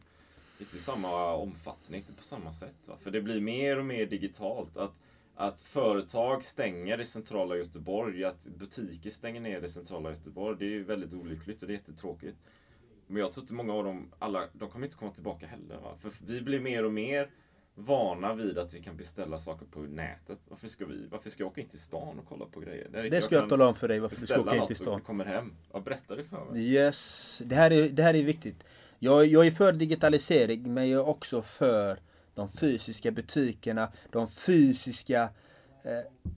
Inte 0.59 0.77
i 0.77 0.79
samma 0.79 1.33
omfattning, 1.33 1.99
inte 1.99 2.13
på 2.13 2.23
samma 2.23 2.53
sätt. 2.53 2.87
Va? 2.87 2.97
För 2.99 3.11
det 3.11 3.21
blir 3.21 3.41
mer 3.41 3.79
och 3.79 3.85
mer 3.85 4.05
digitalt. 4.05 4.77
Att, 4.77 5.01
att 5.35 5.61
företag 5.61 6.43
stänger 6.43 7.01
i 7.01 7.05
centrala 7.05 7.57
Göteborg, 7.57 8.25
att 8.25 8.47
butiker 8.57 9.09
stänger 9.09 9.41
ner 9.41 9.61
i 9.61 9.69
centrala 9.69 10.09
Göteborg, 10.09 10.57
det 10.59 10.75
är 10.75 10.79
väldigt 10.79 11.13
olyckligt 11.13 11.61
och 11.61 11.67
det 11.67 11.73
är 11.73 11.77
jättetråkigt. 11.77 12.37
Men 13.11 13.21
jag 13.21 13.33
tror 13.33 13.43
inte 13.43 13.53
många 13.53 13.73
av 13.73 13.83
dem, 13.83 14.11
alla, 14.19 14.47
de 14.53 14.69
kommer 14.69 14.85
inte 14.85 14.97
komma 14.97 15.11
tillbaka 15.11 15.47
heller. 15.47 15.77
Va? 15.77 15.95
För 15.99 16.11
vi 16.25 16.41
blir 16.41 16.59
mer 16.59 16.85
och 16.85 16.93
mer 16.93 17.29
vana 17.75 18.33
vid 18.33 18.57
att 18.57 18.73
vi 18.73 18.79
kan 18.79 18.97
beställa 18.97 19.37
saker 19.37 19.65
på 19.65 19.79
nätet. 19.79 20.39
Varför 20.49 20.67
ska 20.67 20.85
vi, 20.85 21.07
varför 21.07 21.29
ska 21.29 21.43
jag 21.43 21.51
åka 21.51 21.61
in 21.61 21.67
till 21.67 21.79
stan 21.79 22.19
och 22.19 22.25
kolla 22.29 22.45
på 22.45 22.59
grejer? 22.59 22.89
Där 22.91 23.09
Det 23.09 23.21
ska 23.21 23.35
jag 23.35 23.41
kan 23.41 23.49
tala 23.49 23.67
om 23.67 23.75
för 23.75 23.87
dig 23.87 23.99
varför 23.99 24.15
du 24.21 24.27
ska 24.27 24.41
åka 24.41 24.55
in 24.55 24.67
till 24.67 24.75
stan. 24.75 24.99
det 24.99 25.05
kommer 25.05 25.25
hem. 25.25 25.53
Ja, 25.73 25.79
berätta 25.79 26.15
det 26.15 26.23
för 26.23 26.45
mig. 26.45 26.61
Yes, 26.61 27.41
det 27.45 27.55
här 27.55 27.71
är, 27.71 27.89
det 27.89 28.03
här 28.03 28.13
är 28.13 28.23
viktigt. 28.23 28.63
Jag, 28.99 29.25
jag 29.25 29.47
är 29.47 29.51
för 29.51 29.73
digitalisering 29.73 30.73
men 30.73 30.89
jag 30.89 30.99
är 30.99 31.07
också 31.07 31.41
för 31.41 31.99
de 32.33 32.49
fysiska 32.49 33.11
butikerna, 33.11 33.91
de 34.09 34.27
fysiska 34.27 35.29
eh, 35.83 36.31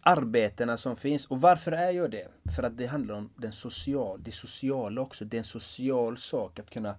arbetena 0.00 0.76
som 0.76 0.96
finns. 0.96 1.26
Och 1.26 1.40
varför 1.40 1.72
är 1.72 1.90
jag 1.90 2.10
det? 2.10 2.28
För 2.56 2.62
att 2.62 2.78
det 2.78 2.86
handlar 2.86 3.14
om 3.14 3.30
den 3.36 3.52
social, 3.52 4.22
det 4.22 4.32
sociala 4.32 5.00
också. 5.00 5.24
Det 5.24 5.36
är 5.36 5.38
en 5.38 5.44
social 5.44 6.18
sak 6.18 6.58
att 6.58 6.70
kunna 6.70 6.94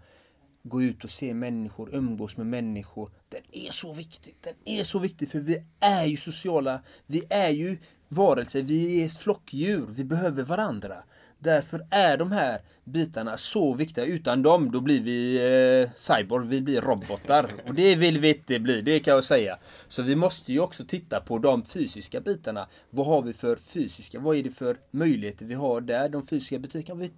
gå 0.64 0.82
ut 0.82 1.04
och 1.04 1.10
se 1.10 1.34
människor, 1.34 1.96
umgås 1.96 2.38
med 2.38 2.48
människor. 2.48 3.12
Den 3.30 3.42
är 3.52 3.72
så 3.72 3.94
viktig. 3.94 4.36
Den 4.42 4.54
är 4.66 4.84
så 4.84 5.00
viktig 5.00 5.30
för 5.30 5.40
vi 5.40 5.64
är 5.80 6.06
ju 6.06 6.18
sociala. 6.18 6.82
Vi 7.06 7.24
är 7.30 7.50
ju 7.50 7.78
varelser. 8.08 8.62
Vi 8.62 9.04
är 9.04 9.10
flockdjur. 9.10 9.86
Vi 9.90 10.04
behöver 10.04 10.44
varandra. 10.44 11.04
Därför 11.40 11.88
är 11.90 12.18
de 12.18 12.32
här 12.32 12.62
bitarna 12.84 13.38
så 13.38 13.74
viktiga. 13.74 14.06
Utan 14.06 14.44
dem 14.44 14.72
då 14.72 14.82
blir 14.82 15.02
vi 15.02 15.36
eh, 15.36 15.92
cyborg, 15.96 16.48
vi 16.48 16.62
blir 16.62 16.82
robotar. 16.82 17.52
Och 17.68 17.74
det 17.74 17.96
vill 17.96 18.20
vi 18.20 18.30
inte 18.38 18.60
bli, 18.60 18.82
det 18.82 19.00
kan 19.00 19.14
jag 19.14 19.24
säga. 19.24 19.58
Så 19.88 20.02
vi 20.02 20.16
måste 20.16 20.54
ju 20.54 20.60
också 20.60 20.86
titta 20.86 21.20
på 21.20 21.38
de 21.38 21.66
fysiska 21.66 22.22
bitarna. 22.22 22.68
Vad 22.90 23.06
har 23.06 23.22
vi 23.22 23.34
för 23.34 23.56
fysiska, 23.56 24.20
vad 24.20 24.38
är 24.38 24.44
det 24.44 24.52
för 24.52 24.78
möjligheter 24.92 25.46
vi 25.46 25.54
har 25.54 25.82
där? 25.82 26.10
De 26.10 26.28
fysiska 26.28 26.60
butikerna. 26.60 27.00
Vi, 27.00 27.12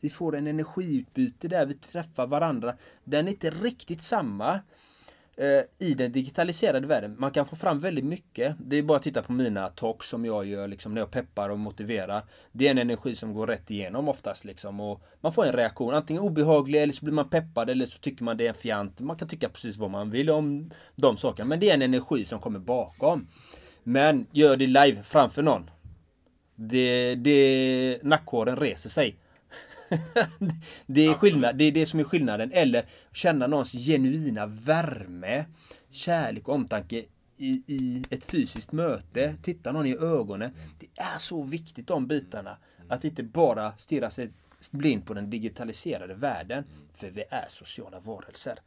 vi 0.00 0.10
får 0.10 0.36
en 0.36 0.46
energiutbyte 0.46 1.48
där, 1.48 1.66
vi 1.66 1.74
träffar 1.74 2.26
varandra. 2.26 2.74
Den 3.04 3.26
är 3.26 3.30
inte 3.30 3.50
riktigt 3.50 4.02
samma 4.02 4.60
Eh, 5.38 5.86
i 5.88 5.94
den 5.94 6.12
digitaliserade 6.12 6.86
världen. 6.86 7.16
Man 7.18 7.30
kan 7.30 7.46
få 7.46 7.56
fram 7.56 7.78
väldigt 7.78 8.04
mycket. 8.04 8.56
Det 8.58 8.76
är 8.76 8.82
bara 8.82 8.96
att 8.96 9.02
titta 9.02 9.22
på 9.22 9.32
mina 9.32 9.68
talks 9.68 10.08
som 10.08 10.24
jag 10.24 10.46
gör 10.46 10.68
liksom, 10.68 10.94
när 10.94 11.00
jag 11.00 11.10
peppar 11.10 11.48
och 11.48 11.58
motiverar. 11.58 12.22
Det 12.52 12.66
är 12.66 12.70
en 12.70 12.78
energi 12.78 13.14
som 13.14 13.34
går 13.34 13.46
rätt 13.46 13.70
igenom 13.70 14.08
oftast. 14.08 14.44
Liksom, 14.44 14.80
och 14.80 15.02
man 15.20 15.32
får 15.32 15.46
en 15.46 15.52
reaktion, 15.52 15.94
antingen 15.94 16.22
obehaglig 16.22 16.82
eller 16.82 16.92
så 16.92 17.04
blir 17.04 17.14
man 17.14 17.28
peppad 17.28 17.70
eller 17.70 17.86
så 17.86 17.98
tycker 17.98 18.24
man 18.24 18.36
det 18.36 18.44
är 18.44 18.48
en 18.48 18.54
fjant. 18.54 19.00
Man 19.00 19.16
kan 19.16 19.28
tycka 19.28 19.48
precis 19.48 19.76
vad 19.76 19.90
man 19.90 20.10
vill 20.10 20.30
om 20.30 20.70
de 20.94 21.16
sakerna. 21.16 21.48
Men 21.48 21.60
det 21.60 21.70
är 21.70 21.74
en 21.74 21.82
energi 21.82 22.24
som 22.24 22.40
kommer 22.40 22.58
bakom. 22.58 23.28
Men 23.82 24.26
gör 24.32 24.56
det 24.56 24.66
live 24.66 25.02
framför 25.02 25.42
någon. 25.42 25.70
Det, 26.54 27.14
det, 27.14 27.98
nackhåren 28.02 28.56
reser 28.56 28.90
sig 28.90 29.16
det 30.86 31.06
är 31.06 31.14
skillnad, 31.14 31.56
det 31.56 31.64
är 31.64 31.72
det 31.72 31.86
som 31.86 32.00
är 32.00 32.04
skillnaden. 32.04 32.52
Eller 32.52 32.84
känna 33.12 33.46
någons 33.46 33.72
genuina 33.72 34.46
värme, 34.46 35.44
kärlek 35.90 36.48
och 36.48 36.54
omtanke 36.54 37.04
i, 37.36 37.62
i 37.66 38.04
ett 38.10 38.24
fysiskt 38.24 38.72
möte. 38.72 39.34
Titta 39.42 39.72
någon 39.72 39.86
i 39.86 39.96
ögonen. 39.96 40.50
Det 40.78 40.86
är 41.02 41.18
så 41.18 41.42
viktigt 41.42 41.86
de 41.86 42.06
bitarna. 42.06 42.56
Att 42.88 43.04
inte 43.04 43.22
bara 43.22 43.72
stirra 43.78 44.10
sig 44.10 44.30
blind 44.70 45.06
på 45.06 45.14
den 45.14 45.30
digitaliserade 45.30 46.14
världen. 46.14 46.64
För 46.94 47.10
vi 47.10 47.24
är 47.30 47.46
sociala 47.48 48.00
varelser. 48.00 48.58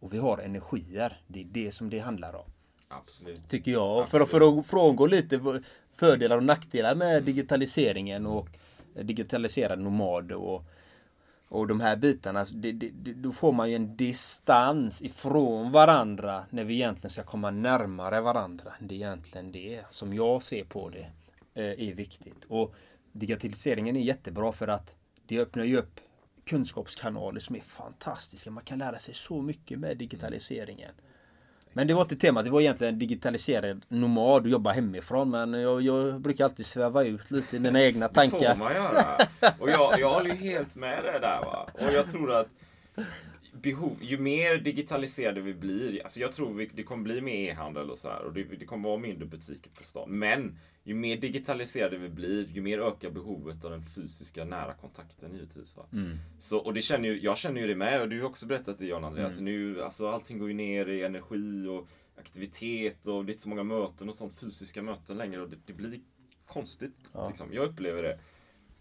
Och 0.00 0.14
vi 0.14 0.18
har 0.18 0.38
energier. 0.38 1.20
Det 1.26 1.40
är 1.40 1.44
det 1.44 1.72
som 1.72 1.90
det 1.90 1.98
handlar 1.98 2.34
om. 2.34 2.50
Absolut. 2.88 3.48
Tycker 3.48 3.70
jag. 3.72 3.98
Och 4.02 4.08
för, 4.08 4.20
att- 4.20 4.28
för 4.28 4.58
att 4.60 4.66
frångå 4.66 5.06
lite 5.06 5.60
fördelar 5.94 6.36
och 6.36 6.42
nackdelar 6.44 6.94
med 6.94 7.22
digitaliseringen 7.24 8.26
och 8.26 8.48
digitaliserad 9.04 9.78
nomad 9.78 10.32
och, 10.32 10.64
och 11.48 11.66
de 11.66 11.80
här 11.80 11.96
bitarna. 11.96 12.46
Det, 12.52 12.72
det, 12.72 12.90
det, 12.90 13.12
då 13.12 13.32
får 13.32 13.52
man 13.52 13.70
ju 13.70 13.76
en 13.76 13.96
distans 13.96 15.02
ifrån 15.02 15.72
varandra 15.72 16.44
när 16.50 16.64
vi 16.64 16.74
egentligen 16.74 17.10
ska 17.10 17.22
komma 17.22 17.50
närmare 17.50 18.20
varandra. 18.20 18.72
Det 18.80 18.94
är 18.94 18.96
egentligen 18.96 19.52
det 19.52 19.80
som 19.90 20.14
jag 20.14 20.42
ser 20.42 20.64
på 20.64 20.88
det 20.88 21.10
eh, 21.54 21.88
är 21.88 21.94
viktigt. 21.94 22.44
Och 22.48 22.74
digitaliseringen 23.12 23.96
är 23.96 24.00
jättebra 24.00 24.52
för 24.52 24.68
att 24.68 24.96
det 25.26 25.38
öppnar 25.38 25.64
ju 25.64 25.78
upp 25.78 26.00
kunskapskanaler 26.44 27.40
som 27.40 27.56
är 27.56 27.60
fantastiska. 27.60 28.50
Man 28.50 28.64
kan 28.64 28.78
lära 28.78 28.98
sig 28.98 29.14
så 29.14 29.42
mycket 29.42 29.78
med 29.78 29.96
digitaliseringen. 29.96 30.92
Men 31.72 31.86
det 31.86 31.94
var 31.94 32.02
inte 32.02 32.16
temat, 32.16 32.44
det 32.44 32.50
var 32.50 32.60
egentligen 32.60 32.98
digitaliserad 32.98 33.84
nomad 33.88 34.42
och 34.42 34.48
jobba 34.48 34.72
hemifrån. 34.72 35.30
Men 35.30 35.52
jag, 35.52 35.82
jag 35.82 36.20
brukar 36.20 36.44
alltid 36.44 36.66
sväva 36.66 37.04
ut 37.04 37.30
lite 37.30 37.56
i 37.56 37.58
mina 37.58 37.82
egna 37.82 38.08
Det 38.08 38.14
får 38.14 38.20
tankar. 38.20 38.56
man 38.56 38.74
göra. 38.74 39.04
Och 39.58 39.70
jag, 39.70 40.00
jag 40.00 40.10
håller 40.10 40.30
ju 40.30 40.36
helt 40.50 40.76
med 40.76 41.04
dig 41.04 41.20
där 41.20 41.40
va. 41.42 41.68
Och 41.74 41.92
jag 41.92 42.08
tror 42.10 42.32
att 42.32 42.48
behov, 43.52 43.96
ju 44.00 44.18
mer 44.18 44.56
digitaliserade 44.58 45.40
vi 45.40 45.54
blir, 45.54 46.02
alltså 46.02 46.20
jag 46.20 46.32
tror 46.32 46.54
vi, 46.54 46.70
det 46.74 46.82
kommer 46.82 47.02
bli 47.04 47.20
mer 47.20 47.50
e-handel 47.50 47.90
och 47.90 47.98
så 47.98 48.08
här 48.08 48.22
och 48.24 48.32
det, 48.32 48.42
det 48.58 48.64
kommer 48.64 48.88
vara 48.88 48.98
mindre 48.98 49.26
butiker 49.26 49.70
på 49.78 49.84
stan. 49.84 50.10
Men 50.18 50.58
ju 50.84 50.94
mer 50.94 51.16
digitaliserade 51.16 51.96
vi 51.98 52.08
blir, 52.08 52.48
ju 52.48 52.62
mer 52.62 52.78
ökar 52.78 53.10
behovet 53.10 53.64
av 53.64 53.70
den 53.70 53.82
fysiska 53.82 54.44
nära 54.44 54.74
kontakten 54.74 55.34
givetvis. 55.34 55.76
Va? 55.76 55.86
Så, 56.38 56.58
och 56.58 56.74
det 56.74 56.80
känner 56.80 57.08
ju, 57.08 57.20
jag 57.20 57.38
känner 57.38 57.60
ju 57.60 57.66
det 57.66 57.76
med 57.76 58.02
och 58.02 58.08
du 58.08 58.20
har 58.20 58.28
också 58.28 58.46
berättat 58.46 58.78
det 58.78 58.86
Jan 58.86 59.04
Andreas. 59.04 59.40
Nu, 59.40 59.82
alltså, 59.82 60.08
allting 60.08 60.38
går 60.38 60.48
ju 60.48 60.54
ner 60.54 60.88
i 60.88 61.02
energi 61.02 61.66
och 61.66 61.88
aktivitet 62.18 63.06
och 63.06 63.24
det 63.24 63.30
är 63.30 63.32
inte 63.32 63.42
så 63.42 63.48
många 63.48 63.62
möten 63.62 64.08
och 64.08 64.14
sånt, 64.14 64.34
fysiska 64.40 64.82
möten 64.82 65.16
längre 65.18 65.42
och 65.42 65.50
det, 65.50 65.56
det 65.66 65.72
blir 65.72 66.00
konstigt. 66.46 66.96
Liksom. 67.28 67.48
Jag 67.52 67.64
upplever 67.64 68.02
det. 68.02 68.18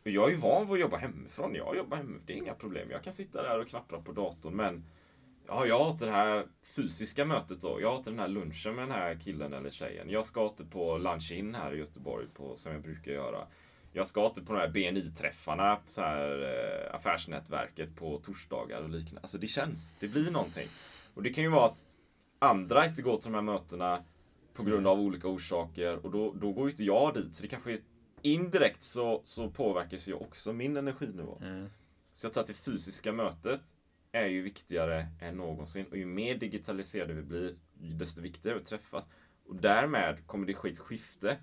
Och 0.03 0.09
jag 0.09 0.27
är 0.27 0.33
ju 0.33 0.37
van 0.37 0.65
vid 0.65 0.73
att 0.73 0.79
jobba 0.79 0.97
hemifrån. 0.97 1.55
Jag 1.55 1.77
jobbar 1.77 1.97
hemifrån, 1.97 2.23
det 2.25 2.33
är 2.33 2.37
inga 2.37 2.53
problem. 2.53 2.91
Jag 2.91 3.03
kan 3.03 3.13
sitta 3.13 3.43
där 3.43 3.59
och 3.59 3.67
knappra 3.67 4.01
på 4.01 4.11
datorn 4.11 4.55
men 4.55 4.85
Ja, 5.51 5.65
jag 5.65 5.79
har 5.79 5.91
inte 5.91 6.05
det 6.05 6.11
här 6.11 6.45
fysiska 6.63 7.25
mötet 7.25 7.61
då. 7.61 7.81
Jag 7.81 7.89
har 7.89 7.97
inte 7.97 8.09
den 8.09 8.19
här 8.19 8.27
lunchen 8.27 8.75
med 8.75 8.83
den 8.83 8.91
här 8.91 9.15
killen 9.15 9.53
eller 9.53 9.69
tjejen. 9.69 10.09
Jag 10.09 10.25
ska 10.25 10.43
inte 10.43 10.65
på 10.65 10.97
lunch 10.97 11.31
in 11.31 11.55
här 11.55 11.73
i 11.73 11.77
Göteborg 11.77 12.27
på, 12.33 12.55
som 12.55 12.71
jag 12.71 12.81
brukar 12.81 13.11
göra. 13.11 13.47
Jag 13.93 14.07
ska 14.07 14.25
inte 14.25 14.41
på 14.41 14.53
de 14.53 14.59
här 14.59 14.67
BNI-träffarna, 14.67 15.77
så 15.87 16.01
här, 16.01 16.41
eh, 16.41 16.95
affärsnätverket 16.95 17.95
på 17.95 18.17
torsdagar 18.17 18.81
och 18.81 18.89
liknande. 18.89 19.21
Alltså 19.21 19.37
det 19.37 19.47
känns, 19.47 19.95
det 19.99 20.07
blir 20.07 20.31
någonting. 20.31 20.67
Och 21.13 21.23
det 21.23 21.29
kan 21.29 21.43
ju 21.43 21.49
vara 21.49 21.65
att 21.65 21.85
andra 22.39 22.85
inte 22.85 23.01
går 23.01 23.17
till 23.17 23.31
de 23.31 23.35
här 23.35 23.41
mötena 23.41 24.03
på 24.53 24.63
grund 24.63 24.87
av 24.87 24.99
olika 24.99 25.27
orsaker 25.27 26.05
och 26.05 26.11
då, 26.11 26.33
då 26.33 26.51
går 26.51 26.65
ju 26.65 26.71
inte 26.71 26.83
jag 26.83 27.13
dit. 27.13 27.35
Så 27.35 27.41
det 27.41 27.47
kanske 27.47 27.71
är 27.73 27.79
indirekt 28.21 28.81
så, 28.81 29.21
så 29.23 29.49
påverkas 29.49 30.07
ju 30.07 30.13
också 30.13 30.53
min 30.53 30.77
energinivå. 30.77 31.37
Så 32.13 32.25
jag 32.25 32.33
tror 32.33 32.41
att 32.41 32.47
det 32.47 32.53
fysiska 32.53 33.11
mötet 33.11 33.61
är 34.11 34.25
ju 34.27 34.41
viktigare 34.41 35.07
än 35.21 35.37
någonsin. 35.37 35.85
Och 35.91 35.97
ju 35.97 36.05
mer 36.05 36.35
digitaliserade 36.35 37.13
vi 37.13 37.21
blir, 37.21 37.55
desto 37.73 38.21
viktigare 38.21 38.57
att 38.57 38.65
träffas. 38.65 39.07
Och 39.45 39.55
därmed 39.55 40.27
kommer 40.27 40.47
det 40.47 40.53
ske 40.53 40.69
ett 40.69 40.79
skifte, 40.79 41.37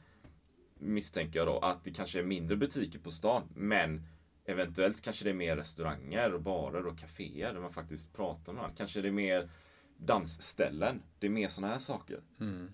misstänker 0.78 1.38
jag 1.38 1.46
då, 1.49 1.58
att 1.58 1.85
det 1.85 1.90
kanske 1.90 2.18
är 2.18 2.23
mindre 2.23 2.56
butiker 2.56 2.99
på 2.99 3.11
stan. 3.11 3.42
Men 3.54 4.06
eventuellt 4.44 5.02
kanske 5.02 5.25
det 5.25 5.30
är 5.30 5.35
mer 5.35 5.56
restauranger 5.56 6.35
och 6.35 6.42
barer 6.42 6.87
och 6.87 6.99
kaféer 6.99 7.52
där 7.52 7.61
man 7.61 7.73
faktiskt 7.73 8.12
pratar 8.12 8.52
med 8.52 8.61
varandra. 8.61 8.76
Kanske 8.78 9.00
det 9.00 9.08
är 9.08 9.12
mer 9.12 9.50
dansställen. 9.99 11.02
Det 11.18 11.26
är 11.26 11.30
mer 11.30 11.49
sådana 11.49 11.73
här 11.73 11.78
saker. 11.80 12.20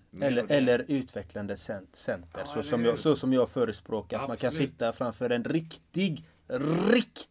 Mer 0.09 0.27
Eller, 0.27 0.51
eller 0.51 0.85
utvecklande 0.87 1.57
cent- 1.57 1.95
center. 1.95 2.39
Ja, 2.39 2.45
så, 2.45 2.63
som 2.63 2.85
jag, 2.85 2.99
så 2.99 3.15
som 3.15 3.33
jag 3.33 3.49
förespråkar. 3.49 4.19
Att 4.19 4.27
man 4.27 4.37
kan 4.37 4.47
Absolut. 4.47 4.69
sitta 4.69 4.93
framför 4.93 5.29
en 5.29 5.43
riktig, 5.43 6.25
riktig 6.89 7.29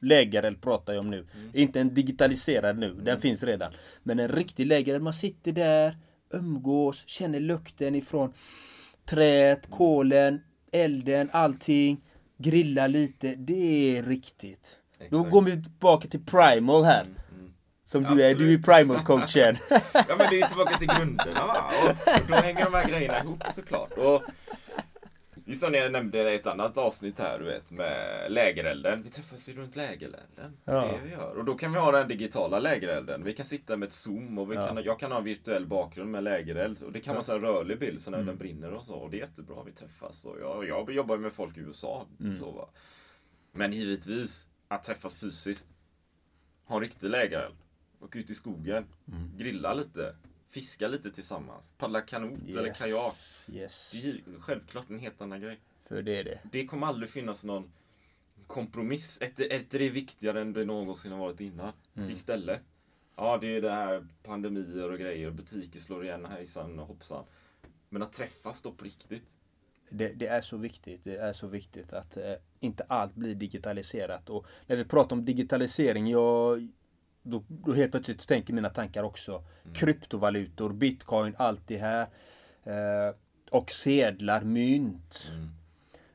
lägereld 0.00 0.62
pratar 0.62 0.92
jag 0.92 1.00
om 1.00 1.10
nu. 1.10 1.18
Mm. 1.18 1.50
Inte 1.52 1.80
en 1.80 1.94
digitaliserad 1.94 2.78
nu, 2.78 2.94
den 2.94 3.20
finns 3.20 3.42
redan. 3.42 3.72
Men 4.02 4.18
en 4.18 4.28
riktig 4.28 4.66
lägereld. 4.66 5.04
Man 5.04 5.12
sitter 5.12 5.52
där, 5.52 5.96
umgås, 6.30 7.02
känner 7.06 7.40
lukten 7.40 7.94
ifrån 7.94 8.32
träet, 9.04 9.70
kolen, 9.70 10.40
elden, 10.72 11.28
allting. 11.32 12.00
Grilla 12.38 12.86
lite. 12.86 13.34
Det 13.34 13.98
är 13.98 14.02
riktigt. 14.02 14.78
Då 14.98 15.04
Exakt. 15.04 15.30
går 15.32 15.42
vi 15.42 15.62
tillbaka 15.62 16.08
till 16.08 16.24
Primal 16.24 16.84
här. 16.84 17.06
Som 17.84 18.02
du 18.02 18.08
är, 18.08 18.34
du 18.34 18.52
är 18.52 18.58
Absolut. 18.58 18.66
Primal-coachen. 18.66 19.56
Ja 20.08 20.16
men 20.18 20.26
det 20.30 20.36
är 20.36 20.40
ju 20.40 20.46
tillbaka 20.46 20.76
till 20.76 20.88
grunderna 20.88 21.46
va. 21.46 21.72
Och 22.06 22.28
då 22.28 22.34
hänger 22.34 22.64
de 22.64 22.74
här 22.74 22.88
grejerna 22.88 23.18
ihop 23.18 23.42
såklart. 23.52 23.92
Och 23.92 24.22
det 25.44 25.52
är 25.52 25.56
som 25.56 25.74
jag 25.74 25.92
nämnde 25.92 26.32
i 26.32 26.34
ett 26.34 26.46
annat 26.46 26.78
avsnitt 26.78 27.18
här 27.18 27.38
du 27.38 27.44
vet 27.44 27.70
med 27.72 28.26
lägerelden. 28.32 29.02
Vi 29.02 29.10
träffas 29.10 29.48
ju 29.48 29.52
runt 29.52 29.76
lägerelden. 29.76 30.20
Det 30.64 30.70
är 30.72 30.74
Ja. 30.76 30.82
det 30.92 31.00
vi 31.04 31.10
gör. 31.10 31.36
Och 31.38 31.44
då 31.44 31.54
kan 31.54 31.72
vi 31.72 31.78
ha 31.78 31.92
den 31.92 32.08
digitala 32.08 32.58
lägerelden. 32.58 33.24
Vi 33.24 33.32
kan 33.32 33.44
sitta 33.44 33.76
med 33.76 33.86
ett 33.86 33.92
zoom 33.92 34.38
och 34.38 34.50
vi 34.50 34.54
Ja. 34.54 34.66
kan, 34.66 34.84
jag 34.84 34.98
kan 34.98 35.10
ha 35.12 35.18
en 35.18 35.24
virtuell 35.24 35.66
bakgrund 35.66 36.10
med 36.10 36.24
lägereld. 36.24 36.82
Och 36.82 36.92
det 36.92 37.00
kan 37.00 37.14
vara 37.16 37.34
en 37.34 37.40
rörlig 37.40 37.78
bild 37.78 38.02
så 38.02 38.10
när 38.10 38.22
den 38.22 38.36
brinner 38.38 38.72
och 38.72 38.84
så. 38.84 38.94
Och 38.94 39.10
det 39.10 39.16
är 39.16 39.20
jättebra. 39.20 39.62
Vi 39.66 39.72
träffas. 39.72 40.24
Och 40.24 40.36
jag, 40.40 40.68
jag 40.68 40.90
jobbar 40.94 41.16
med 41.16 41.32
folk 41.32 41.56
i 41.56 41.60
USA. 41.60 42.06
Så, 42.38 42.50
va. 42.50 42.68
Men 43.52 43.72
givetvis 43.72 44.48
att 44.68 44.82
träffas 44.82 45.20
fysiskt. 45.20 45.66
Ha 46.64 46.76
en 46.76 46.82
riktig 46.82 47.10
lägereld. 47.10 47.54
Åka 48.00 48.18
ut 48.18 48.30
i 48.30 48.34
skogen. 48.34 48.84
Grilla 49.36 49.74
lite. 49.74 50.14
Fiska 50.54 50.88
lite 50.88 51.10
tillsammans. 51.10 51.72
Paddla 51.78 52.00
kanot 52.00 52.38
eller 52.48 52.66
Yes. 52.66 52.78
kajak. 52.78 53.14
Yes, 53.48 53.90
Det 53.92 54.08
är 54.10 54.40
självklart 54.40 54.90
en 54.90 54.98
helt 54.98 55.20
annan 55.20 55.40
grej. 55.40 55.60
för 55.88 56.02
det 56.02 56.18
är 56.18 56.24
det. 56.24 56.40
Det 56.52 56.66
kommer 56.66 56.86
aldrig 56.86 57.10
finnas 57.10 57.44
någon 57.44 57.72
kompromiss. 58.46 59.18
Ett, 59.22 59.40
ett 59.40 59.74
är 59.74 59.90
viktigare 59.90 60.40
än 60.40 60.52
det 60.52 60.64
någonsin 60.64 61.12
har 61.12 61.18
varit 61.18 61.40
innan. 61.40 61.72
Istället. 62.10 62.60
Ja, 63.16 63.38
det 63.38 63.46
är 63.56 63.60
det 63.60 63.70
här 63.70 64.06
pandemier 64.22 64.90
och 64.90 64.98
grejer. 64.98 65.30
Butiker 65.30 65.80
slår 65.80 66.04
igen 66.04 66.24
hejsan 66.24 66.78
och 66.78 66.86
hoppsan. 66.86 67.24
Men 67.88 68.02
att 68.02 68.12
träffas 68.12 68.62
då 68.62 68.72
på 68.72 68.84
riktigt. 68.84 69.24
Det, 69.90 70.08
det 70.08 70.26
är 70.26 70.40
så 70.40 70.56
viktigt. 70.56 71.00
Det 71.04 71.16
är 71.16 71.32
så 71.32 71.46
viktigt 71.46 71.92
att 71.92 72.16
eh, 72.16 72.32
inte 72.60 72.84
allt 72.88 73.14
blir 73.14 73.34
digitaliserat. 73.34 74.30
Och 74.30 74.46
när 74.66 74.76
vi 74.76 74.84
pratar 74.84 75.16
om 75.16 75.24
digitalisering, 75.24 76.06
jag, 76.08 76.68
då, 77.24 77.44
då 77.48 77.72
helt 77.72 77.90
plötsligt 77.90 78.28
tänker 78.28 78.54
mina 78.54 78.70
tankar 78.70 79.02
också 79.02 79.44
kryptovalutor, 79.74 80.72
bitcoin, 80.72 81.34
allt 81.38 81.62
det 81.66 81.78
här. 81.78 82.06
Eh, 82.64 83.14
och 83.50 83.70
sedlar, 83.70 84.44
mynt. 84.44 85.30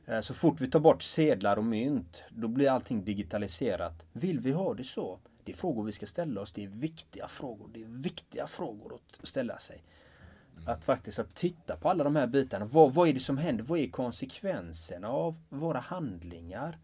Eh, 0.05 0.19
så 0.19 0.33
fort 0.33 0.61
vi 0.61 0.67
tar 0.67 0.79
bort 0.79 1.01
sedlar 1.01 1.57
och 1.57 1.65
mynt, 1.65 2.23
då 2.29 2.47
blir 2.47 2.69
allting 2.69 3.05
digitaliserat. 3.05 4.05
Vill 4.13 4.39
vi 4.39 4.51
ha 4.51 4.73
det 4.73 4.83
så? 4.83 5.19
Det 5.43 5.51
är 5.51 5.55
frågor 5.55 5.83
vi 5.83 5.91
ska 5.91 6.05
ställa 6.05 6.41
oss. 6.41 6.51
Det 6.51 6.63
är 6.63 6.67
viktiga 6.67 7.27
frågor. 7.27 7.69
Det 7.73 7.81
är 7.81 7.87
viktiga 7.87 8.47
frågor 8.47 8.95
att 8.95 9.27
ställa 9.27 9.57
sig. 9.57 9.83
Att 10.65 10.85
faktiskt 10.85 11.19
att 11.19 11.35
titta 11.35 11.75
på 11.75 11.89
alla 11.89 12.03
de 12.03 12.15
här 12.15 12.27
bitarna. 12.27 12.65
Vad, 12.65 12.93
vad 12.93 13.09
är 13.09 13.13
det 13.13 13.19
som 13.19 13.37
händer? 13.37 13.63
Vad 13.63 13.79
är 13.79 13.87
konsekvenserna 13.87 15.07
av 15.07 15.37
våra 15.49 15.79
handlingar? 15.79 16.77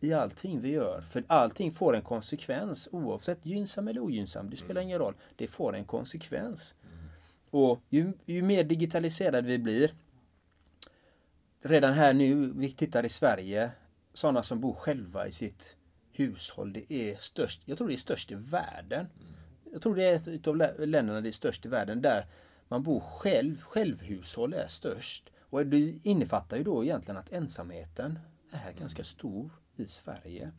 I 0.00 0.12
allting 0.12 0.60
vi 0.60 0.70
gör. 0.70 1.00
För 1.00 1.24
allting 1.26 1.72
får 1.72 1.96
en 1.96 2.02
konsekvens 2.02 2.88
oavsett 2.92 3.46
gynnsam 3.46 3.88
eller 3.88 4.00
ogynnsam. 4.00 4.50
Det 4.50 4.56
spelar 4.56 4.80
ingen 4.80 4.98
roll. 4.98 5.14
Det 5.36 5.46
får 5.46 5.76
en 5.76 5.84
konsekvens. 5.84 6.74
Och 7.50 7.80
ju, 7.88 8.12
ju 8.26 8.42
mer 8.42 8.64
digitaliserade 8.64 9.48
vi 9.48 9.58
blir. 9.58 9.94
Redan 11.62 11.92
här 11.92 12.12
nu, 12.14 12.52
vi 12.56 12.70
tittar 12.70 13.06
i 13.06 13.08
Sverige. 13.08 13.70
Sådana 14.14 14.42
som 14.42 14.60
bor 14.60 14.74
själva 14.74 15.26
i 15.26 15.32
sitt 15.32 15.76
hushåll. 16.12 16.72
Det 16.72 16.92
är 16.92 17.16
störst. 17.16 17.62
Jag 17.64 17.78
tror 17.78 17.88
det 17.88 17.94
är 17.94 17.96
störst 17.96 18.32
i 18.32 18.34
världen. 18.34 19.06
Jag 19.72 19.82
tror 19.82 19.94
det 19.96 20.04
är 20.04 20.14
ett 20.14 20.46
lä- 20.46 20.86
länderna 20.86 21.20
det 21.20 21.28
är 21.28 21.32
störst 21.32 21.66
i 21.66 21.68
världen 21.68 22.02
där 22.02 22.26
man 22.68 22.82
bor 22.82 23.00
själv. 23.00 23.62
Självhushåll 23.62 24.54
är 24.54 24.66
störst. 24.66 25.30
Och 25.40 25.66
det 25.66 25.98
innefattar 26.02 26.56
ju 26.56 26.64
då 26.64 26.84
egentligen 26.84 27.16
att 27.16 27.32
ensamheten 27.32 28.18
är 28.50 28.72
ganska 28.72 29.04
stor 29.04 29.50
i 29.80 29.86
Sverige. 29.86 30.52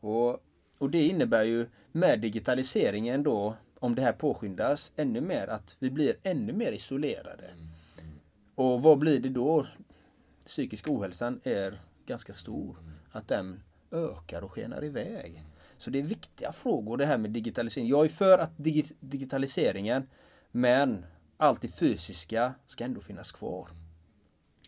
Och, 0.00 0.44
och 0.78 0.90
det 0.90 1.06
innebär 1.06 1.42
ju 1.42 1.66
med 1.92 2.20
digitaliseringen 2.20 3.22
då, 3.22 3.56
om 3.78 3.94
det 3.94 4.02
här 4.02 4.12
påskyndas 4.12 4.92
ännu 4.96 5.20
mer, 5.20 5.46
att 5.46 5.76
vi 5.78 5.90
blir 5.90 6.16
ännu 6.22 6.52
mer 6.52 6.72
isolerade. 6.72 7.50
Och 8.54 8.82
vad 8.82 8.98
blir 8.98 9.20
det 9.20 9.28
då? 9.28 9.66
Psykisk 10.46 10.88
ohälsan 10.88 11.40
är 11.44 11.78
ganska 12.06 12.34
stor. 12.34 12.76
Att 13.10 13.28
den 13.28 13.62
ökar 13.90 14.42
och 14.42 14.52
skenar 14.52 14.84
iväg. 14.84 15.42
Så 15.78 15.90
det 15.90 15.98
är 15.98 16.02
viktiga 16.02 16.52
frågor 16.52 16.96
det 16.96 17.06
här 17.06 17.18
med 17.18 17.30
digitalisering. 17.30 17.88
Jag 17.88 18.04
är 18.04 18.08
för 18.08 18.38
att 18.38 18.56
digi- 18.56 18.94
digitaliseringen, 19.00 20.08
men 20.50 21.06
allt 21.36 21.62
det 21.62 21.68
fysiska 21.68 22.54
ska 22.66 22.84
ändå 22.84 23.00
finnas 23.00 23.32
kvar. 23.32 23.68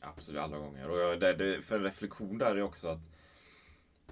Absolut, 0.01 0.41
alla 0.41 0.59
gånger. 0.59 0.89
Och 0.91 0.99
jag, 0.99 1.21
det, 1.21 1.33
det, 1.33 1.63
för 1.63 1.77
en 1.77 1.83
reflektion 1.83 2.39
där 2.39 2.57
är 2.57 2.63
också 2.63 2.89
att 2.89 3.11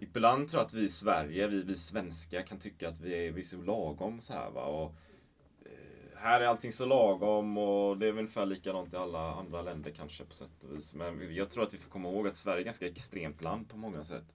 Ibland 0.01 0.49
tror 0.49 0.61
jag 0.61 0.67
att 0.67 0.75
vi 0.75 0.83
i 0.83 0.89
Sverige, 0.89 1.49
vi, 1.49 1.63
vi 1.63 1.77
svenskar 1.77 2.43
kan 2.43 2.59
tycka 2.59 2.89
att 2.89 3.01
vi 3.01 3.27
är, 3.27 3.33
vi 3.33 3.41
är 3.41 3.45
så 3.45 3.63
lagom 3.63 4.21
så 4.21 4.33
här 4.33 4.51
va. 4.51 4.65
Och, 4.65 4.95
eh, 5.65 6.19
här 6.19 6.41
är 6.41 6.47
allting 6.47 6.73
så 6.73 6.87
lagom 6.87 7.59
och 7.59 7.99
det 7.99 8.07
är 8.07 8.13
väl 8.13 8.19
ungefär 8.19 8.47
likadant 8.47 8.95
i 8.95 8.97
alla 8.97 9.35
andra 9.35 9.63
länder 9.63 9.91
kanske 9.91 10.25
på 10.25 10.35
sätt 10.35 10.65
och 10.65 10.77
vis. 10.77 10.95
Men 10.95 11.35
jag 11.35 11.51
tror 11.51 11.63
att 11.63 11.75
vi 11.75 11.79
får 11.79 11.91
komma 11.91 12.09
ihåg 12.09 12.27
att 12.27 12.37
Sverige 12.37 12.57
är 12.57 12.61
ett 12.61 12.65
ganska 12.65 12.87
extremt 12.87 13.43
land 13.43 13.69
på 13.69 13.77
många 13.77 14.05
sätt. 14.05 14.35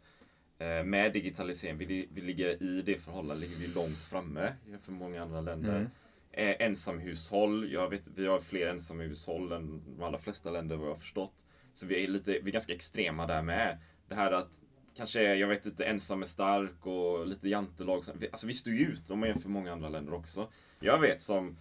Eh, 0.57 0.83
med 0.83 1.13
digitalisering, 1.13 1.77
vi, 1.77 2.07
vi 2.13 2.21
ligger 2.21 2.63
i 2.63 2.81
det 2.81 2.97
förhållandet, 2.97 3.49
ligger 3.49 3.67
vi 3.67 3.73
långt 3.73 3.97
framme 3.97 4.53
jämfört 4.69 4.89
med 4.89 4.99
många 4.99 5.21
andra 5.21 5.41
länder. 5.41 5.89
Eh, 6.31 6.55
ensamhushåll, 6.59 7.71
jag 7.71 7.89
vet, 7.89 8.07
vi 8.15 8.27
har 8.27 8.39
fler 8.39 8.67
ensamhushåll 8.67 9.51
än 9.51 9.81
de 9.97 10.03
allra 10.03 10.17
flesta 10.17 10.51
länder 10.51 10.75
vad 10.75 10.87
jag 10.87 10.93
har 10.93 10.99
förstått. 10.99 11.45
Så 11.73 11.87
vi 11.87 12.03
är 12.03 12.07
lite, 12.07 12.31
vi 12.31 12.49
är 12.49 12.53
ganska 12.53 12.73
extrema 12.73 13.27
där 13.27 13.41
med. 13.41 13.79
Det 14.07 14.15
här 14.15 14.31
att 14.31 14.59
kanske, 14.95 15.35
jag 15.35 15.47
vet 15.47 15.65
inte, 15.65 15.85
ensam 15.85 16.21
är 16.21 16.25
stark 16.25 16.85
och 16.85 17.27
lite 17.27 17.49
jantelag. 17.49 18.03
Alltså 18.31 18.47
vi 18.47 18.53
står 18.53 18.73
ju 18.73 18.85
ut 18.85 19.11
om 19.11 19.19
man 19.19 19.29
jämför 19.29 19.49
med 19.49 19.53
många 19.53 19.73
andra 19.73 19.89
länder 19.89 20.13
också. 20.13 20.51
Jag 20.79 20.99
vet 20.99 21.21
som, 21.21 21.57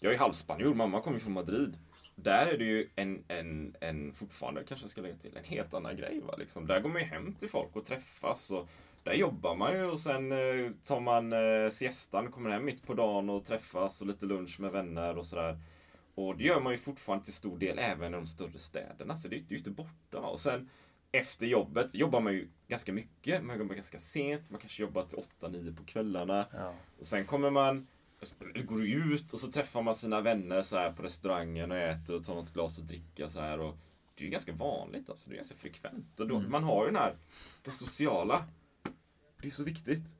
jag 0.00 0.14
är 0.14 0.18
halvspanjor, 0.18 0.74
mamma 0.74 1.00
kommer 1.00 1.18
från 1.18 1.32
Madrid. 1.32 1.78
Där 2.14 2.46
är 2.46 2.58
det 2.58 2.64
ju 2.64 2.88
en, 2.96 3.24
en, 3.28 3.76
en 3.80 4.12
fortfarande, 4.12 4.64
kanske 4.64 4.84
jag 4.84 4.90
ska 4.90 5.00
lägga 5.00 5.16
till, 5.16 5.36
en 5.36 5.44
helt 5.44 5.74
annan 5.74 5.96
grej. 5.96 6.20
Va? 6.20 6.34
Liksom, 6.38 6.66
där 6.66 6.80
går 6.80 6.88
man 6.88 7.02
ju 7.02 7.06
hem 7.06 7.34
till 7.34 7.48
folk 7.48 7.76
och 7.76 7.84
träffas. 7.84 8.50
Och 8.50 8.68
där 9.02 9.14
jobbar 9.14 9.54
man 9.54 9.74
ju 9.74 9.84
och 9.84 10.00
sen 10.00 10.32
eh, 10.32 10.70
tar 10.84 11.00
man 11.00 11.32
eh, 11.32 11.70
siestan, 11.70 12.32
kommer 12.32 12.50
hem 12.50 12.64
mitt 12.64 12.86
på 12.86 12.94
dagen 12.94 13.30
och 13.30 13.44
träffas 13.44 14.00
och 14.00 14.06
lite 14.06 14.26
lunch 14.26 14.60
med 14.60 14.72
vänner 14.72 15.18
och 15.18 15.26
sådär. 15.26 15.58
Och 16.14 16.36
det 16.36 16.44
gör 16.44 16.60
man 16.60 16.72
ju 16.72 16.78
fortfarande 16.78 17.24
till 17.24 17.34
stor 17.34 17.58
del 17.58 17.78
även 17.78 18.14
i 18.14 18.16
de 18.16 18.26
större 18.26 18.58
städerna. 18.58 19.16
Så 19.16 19.28
det 19.28 19.36
är 19.36 19.40
det 19.40 19.46
är 19.46 19.50
ju 19.50 19.58
inte 19.58 19.70
borta. 19.70 20.18
Och 20.18 20.40
sen 20.40 20.68
efter 21.12 21.46
jobbet 21.46 21.94
jobbar 21.94 22.20
man 22.20 22.32
ju 22.32 22.48
ganska 22.68 22.92
mycket. 22.92 23.44
Man 23.44 23.58
jobbar 23.58 23.74
ganska 23.74 23.98
sent. 23.98 24.50
Man 24.50 24.60
kanske 24.60 24.82
jobbar 24.82 25.02
till 25.02 25.18
8-9 25.40 25.76
på 25.76 25.84
kvällarna. 25.84 26.46
Ja. 26.52 26.74
Och 26.98 27.06
sen 27.06 27.26
kommer 27.26 27.50
man, 27.50 27.86
går 28.64 28.84
ut 28.84 29.32
och 29.32 29.40
så 29.40 29.52
träffar 29.52 29.82
man 29.82 29.94
sina 29.94 30.20
vänner 30.20 30.62
så 30.62 30.76
här 30.76 30.92
på 30.92 31.02
restaurangen 31.02 31.70
och 31.70 31.76
äter 31.76 32.16
och 32.16 32.24
tar 32.24 32.34
något 32.34 32.52
glas 32.52 32.78
och 32.78 32.84
dricka 32.84 33.28
så 33.28 33.40
här. 33.40 33.60
Och 33.60 33.76
det 34.14 34.22
är 34.22 34.24
ju 34.24 34.30
ganska 34.30 34.52
vanligt 34.52 35.10
alltså. 35.10 35.30
Det 35.30 35.34
är 35.34 35.36
ganska 35.36 35.56
frekvent. 35.56 36.20
Och 36.20 36.28
då, 36.28 36.40
Man 36.40 36.64
har 36.64 36.84
ju 36.84 36.90
den 36.90 37.00
här, 37.00 37.16
det 37.62 37.70
sociala. 37.70 38.44
Det 39.42 39.46
är 39.46 39.50
så 39.50 39.64
viktigt. 39.64 40.16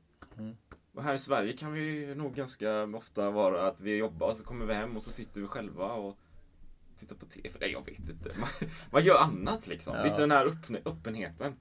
Och 0.93 1.03
här 1.03 1.13
i 1.13 1.19
Sverige 1.19 1.53
kan 1.53 1.73
vi 1.73 2.15
nog 2.15 2.35
ganska 2.35 2.83
ofta 2.83 3.31
vara 3.31 3.67
att 3.67 3.81
vi 3.81 3.97
jobbar, 3.97 4.33
så 4.35 4.43
kommer 4.43 4.65
vi 4.65 4.73
hem 4.73 4.95
och 4.95 5.03
så 5.03 5.11
sitter 5.11 5.41
vi 5.41 5.47
själva 5.47 5.93
och 5.93 6.17
tittar 6.99 7.15
på 7.15 7.25
TV. 7.25 7.49
Nej, 7.61 7.71
jag 7.71 7.85
vet 7.85 8.09
inte. 8.09 8.31
Man, 8.39 8.69
man 8.91 9.03
gör 9.03 9.17
annat 9.17 9.67
liksom. 9.67 9.95
Ja. 9.95 10.03
Lite 10.03 10.21
den 10.21 10.31
här 10.31 10.45
öppen, 10.45 10.77
öppenheten. 10.85 11.55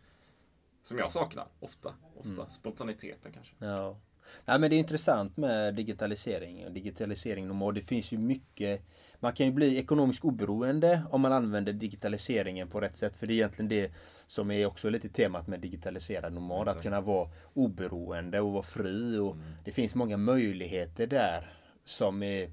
Som 0.82 0.98
jag 0.98 1.12
saknar, 1.12 1.46
ofta. 1.60 1.94
ofta. 2.16 2.48
Spontaniteten 2.48 3.32
kanske. 3.32 3.54
Ja. 3.58 4.00
Nej, 4.44 4.58
men 4.58 4.70
det 4.70 4.76
är 4.76 4.78
intressant 4.78 5.36
med 5.36 5.74
digitalisering 5.74 6.66
och 6.66 6.72
digitalisering 6.72 7.62
och 7.62 7.74
det 7.74 7.80
finns 7.80 8.12
ju 8.12 8.18
mycket 8.18 8.82
Man 9.20 9.32
kan 9.32 9.46
ju 9.46 9.52
bli 9.52 9.78
ekonomiskt 9.78 10.24
oberoende 10.24 11.02
om 11.10 11.20
man 11.20 11.32
använder 11.32 11.72
digitaliseringen 11.72 12.68
på 12.68 12.80
rätt 12.80 12.96
sätt 12.96 13.16
för 13.16 13.26
det 13.26 13.32
är 13.32 13.34
egentligen 13.34 13.68
det 13.68 13.92
som 14.26 14.50
är 14.50 14.66
också 14.66 14.90
lite 14.90 15.08
temat 15.08 15.46
med 15.46 15.60
digitaliserad 15.60 16.32
nomad 16.32 16.60
att 16.60 16.68
Exakt. 16.68 16.82
kunna 16.82 17.00
vara 17.00 17.30
oberoende 17.54 18.40
och 18.40 18.52
vara 18.52 18.62
fri 18.62 19.18
och 19.18 19.36
det 19.64 19.72
finns 19.72 19.94
många 19.94 20.16
möjligheter 20.16 21.06
där 21.06 21.52
som 21.84 22.22
är 22.22 22.50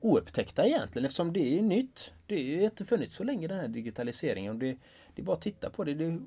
oupptäckta 0.00 0.66
egentligen 0.66 1.06
eftersom 1.06 1.32
det 1.32 1.58
är 1.58 1.62
nytt. 1.62 2.12
Det 2.26 2.56
har 2.56 2.64
inte 2.64 2.84
funnits 2.84 3.16
så 3.16 3.24
länge 3.24 3.48
den 3.48 3.60
här 3.60 3.68
digitaliseringen. 3.68 4.58
Det, 4.58 4.76
det 5.14 5.22
är 5.22 5.24
bara 5.24 5.36
att 5.36 5.42
titta 5.42 5.70
på 5.70 5.84
det. 5.84 5.94
det 5.94 6.04
är 6.04 6.18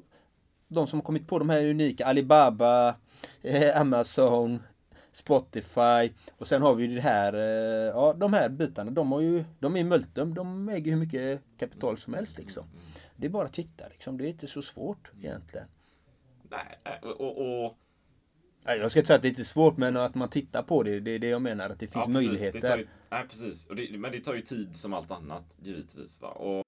de 0.67 0.87
som 0.87 0.99
har 0.99 1.03
kommit 1.03 1.27
på 1.27 1.39
de 1.39 1.49
här 1.49 1.65
unika 1.65 2.05
Alibaba, 2.05 2.95
eh, 3.41 3.81
Amazon, 3.81 4.59
Spotify 5.11 6.13
och 6.37 6.47
sen 6.47 6.61
har 6.61 6.75
vi 6.75 6.85
ju 6.85 6.95
det 6.95 7.01
här, 7.01 7.33
eh, 7.33 7.87
ja 7.95 8.13
de 8.13 8.33
här 8.33 8.49
bitarna, 8.49 8.91
de 8.91 9.11
har 9.11 9.21
ju, 9.21 9.43
de 9.59 9.75
är 9.75 9.83
multum, 9.83 10.33
de 10.33 10.69
äger 10.69 10.91
hur 10.91 10.99
mycket 10.99 11.41
kapital 11.57 11.97
som 11.97 12.13
helst 12.13 12.37
liksom. 12.37 12.65
Det 13.15 13.27
är 13.27 13.29
bara 13.29 13.45
att 13.45 13.53
titta 13.53 13.87
liksom, 13.87 14.17
det 14.17 14.25
är 14.25 14.29
inte 14.29 14.47
så 14.47 14.61
svårt 14.61 15.11
egentligen. 15.19 15.67
Nej, 16.49 16.79
eh, 16.83 17.09
och, 17.09 17.63
och 17.65 17.77
jag 18.65 18.91
ska 18.91 18.99
inte 18.99 19.07
säga 19.07 19.15
att 19.15 19.21
det 19.21 19.27
är 19.27 19.29
inte 19.29 19.45
svårt 19.45 19.77
men 19.77 19.97
att 19.97 20.15
man 20.15 20.29
tittar 20.29 20.63
på 20.63 20.83
det, 20.83 20.99
det 20.99 21.11
är 21.11 21.19
det 21.19 21.27
jag 21.27 21.41
menar, 21.41 21.69
att 21.69 21.79
det 21.79 21.87
finns 21.87 22.05
Ja, 22.07 22.13
precis. 22.13 22.13
möjligheter. 22.13 22.61
Det 22.61 22.77
ju, 22.77 22.87
nej, 23.11 23.25
precis. 23.29 23.65
Och 23.65 23.75
det, 23.75 23.97
men 23.97 24.11
det 24.11 24.19
tar 24.19 24.33
ju 24.33 24.41
tid 24.41 24.75
som 24.75 24.93
allt 24.93 25.11
annat, 25.11 25.45
givetvis. 25.61 26.21
Va? 26.21 26.27
Och 26.27 26.63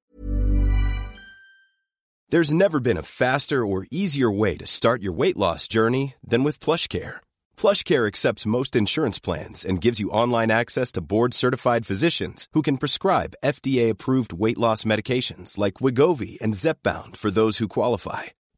There's 2.32 2.54
never 2.54 2.80
been 2.80 2.98
a 2.98 3.04
faster 3.04 3.64
or 3.64 3.86
easier 3.92 4.32
way 4.32 4.58
to 4.58 4.66
start 4.66 5.04
your 5.04 5.14
weight 5.14 5.38
loss 5.38 5.68
journey 5.68 6.16
than 6.30 6.44
with 6.44 6.60
PlushCare. 6.66 7.18
PlushCare 7.62 8.08
accepts 8.08 8.46
most 8.48 8.76
insurance 8.76 9.20
plans 9.20 9.64
and 9.66 9.80
gives 9.86 10.00
you 10.00 10.10
online 10.10 10.50
access 10.50 10.92
to 10.94 11.02
board-certified 11.02 11.86
physicians 11.86 12.48
who 12.54 12.64
can 12.64 12.78
prescribe 12.78 13.36
FDA-approved 13.46 14.34
weight 14.34 14.58
loss 14.58 14.84
medications 14.84 15.60
like 15.60 15.76
Wigovi 15.76 16.42
and 16.42 16.56
Zepbound 16.56 17.18
for 17.18 17.30
those 17.30 17.60
who 17.60 17.68
qualify. 17.68 18.24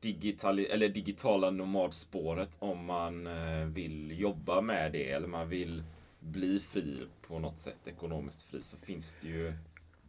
digitali 0.00 0.66
eller 0.66 0.88
digitala 0.88 1.50
nomadspåret 1.50 2.50
om 2.58 2.84
man 2.84 3.26
eh, 3.26 3.64
vill 3.66 4.20
jobba 4.20 4.60
med 4.60 4.92
det 4.92 5.10
eller 5.10 5.28
man 5.28 5.48
vill 5.48 5.82
bli 6.20 6.60
fri 6.60 7.06
på 7.26 7.38
något 7.38 7.58
sätt, 7.58 7.88
ekonomiskt 7.88 8.42
fri, 8.42 8.62
så 8.62 8.76
finns 8.76 9.16
det 9.20 9.28
ju 9.28 9.52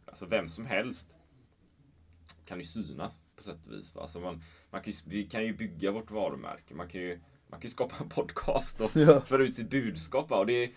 Alltså 0.06 0.26
vem 0.26 0.48
som 0.48 0.66
helst 0.66 1.16
kan 2.46 2.58
ju 2.58 2.64
synas 2.64 3.24
på 3.36 3.42
sätt 3.42 3.66
och 3.66 3.72
vis. 3.72 3.94
Va? 3.94 4.02
Alltså 4.02 4.20
man, 4.20 4.42
man 4.70 4.82
kan 4.82 4.92
ju, 4.92 4.98
vi 5.06 5.24
kan 5.24 5.44
ju 5.44 5.54
bygga 5.56 5.90
vårt 5.90 6.10
varumärke. 6.10 6.74
Man 6.74 6.88
kan 6.88 7.00
ju, 7.00 7.20
man 7.48 7.60
kan 7.60 7.68
ju 7.68 7.68
skapa 7.68 7.94
en 8.00 8.08
podcast 8.08 8.80
och 8.80 8.90
Ja. 8.96 9.20
föra 9.20 9.42
ut 9.42 9.54
sitt 9.54 9.70
budskap. 9.70 10.30
Va? 10.30 10.38
Och 10.38 10.46
det 10.46 10.70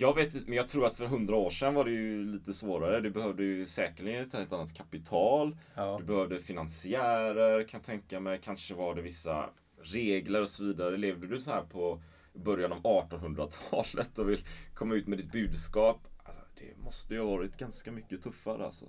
jag 0.00 0.14
vet 0.14 0.34
inte, 0.34 0.48
men 0.48 0.56
jag 0.56 0.68
tror 0.68 0.86
att 0.86 0.94
för 0.94 1.06
hundra 1.06 1.36
år 1.36 1.50
sedan 1.50 1.74
var 1.74 1.84
det 1.84 1.90
ju 1.90 2.24
lite 2.24 2.52
svårare. 2.52 3.00
Du 3.00 3.10
behövde 3.10 3.44
ju 3.44 3.66
säkerligen 3.66 4.22
ett 4.22 4.32
helt 4.32 4.52
annat 4.52 4.74
kapital. 4.74 5.56
Ja. 5.74 5.96
Du 5.98 6.04
behövde 6.04 6.38
finansiärer, 6.38 7.64
kan 7.64 7.78
jag 7.78 7.84
tänka 7.84 8.20
mig. 8.20 8.40
Kanske 8.42 8.74
var 8.74 8.94
det 8.94 9.02
vissa 9.02 9.50
regler 9.82 10.42
och 10.42 10.48
så 10.48 10.64
vidare. 10.64 10.96
Levde 10.96 11.26
du 11.26 11.40
så 11.40 11.50
här 11.50 11.62
på 11.62 12.02
början 12.34 12.72
av 12.72 12.82
1800-talet 12.82 14.18
och 14.18 14.30
vill 14.30 14.44
komma 14.74 14.94
ut 14.94 15.06
med 15.06 15.18
ditt 15.18 15.32
budskap. 15.32 16.08
Alltså, 16.24 16.42
det 16.58 16.76
måste 16.84 17.14
ju 17.14 17.20
ha 17.20 17.36
varit 17.36 17.56
ganska 17.56 17.92
mycket 17.92 18.22
tuffare 18.22 18.64
alltså. 18.64 18.84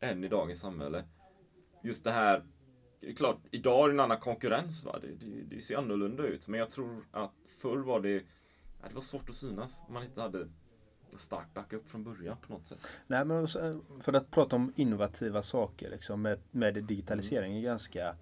Än 0.00 0.24
i 0.24 0.28
dagens 0.28 0.60
samhälle. 0.60 1.04
Just 1.82 2.04
det 2.04 2.12
här 2.12 2.42
det 3.00 3.08
är 3.10 3.14
klart, 3.14 3.40
idag 3.50 3.84
är 3.84 3.88
det 3.88 3.94
en 3.94 4.00
annan 4.00 4.20
konkurrens. 4.20 4.84
Va? 4.84 4.98
Det, 5.02 5.26
det, 5.26 5.42
det 5.42 5.60
ser 5.60 5.76
annorlunda 5.76 6.22
ut. 6.22 6.48
Men 6.48 6.60
jag 6.60 6.70
tror 6.70 7.04
att 7.10 7.32
förr 7.62 7.76
var 7.76 8.00
det, 8.00 8.22
ja, 8.82 8.88
det 8.88 8.94
var 8.94 9.02
svårt 9.02 9.28
att 9.28 9.34
synas 9.34 9.82
om 9.86 9.94
man 9.94 10.04
inte 10.04 10.20
hade 10.20 10.48
stark 11.18 11.54
backup 11.54 11.88
från 11.88 12.04
början 12.04 12.36
på 12.46 12.52
något 12.52 12.66
sätt. 12.66 12.78
Nej, 13.06 13.24
men 13.24 13.48
för 14.00 14.12
att 14.12 14.30
prata 14.30 14.56
om 14.56 14.72
innovativa 14.76 15.42
saker 15.42 15.90
liksom, 15.90 16.22
med, 16.22 16.38
med 16.50 16.84
digitalisering 16.84 17.56
är 17.56 17.60
ganska, 17.60 18.16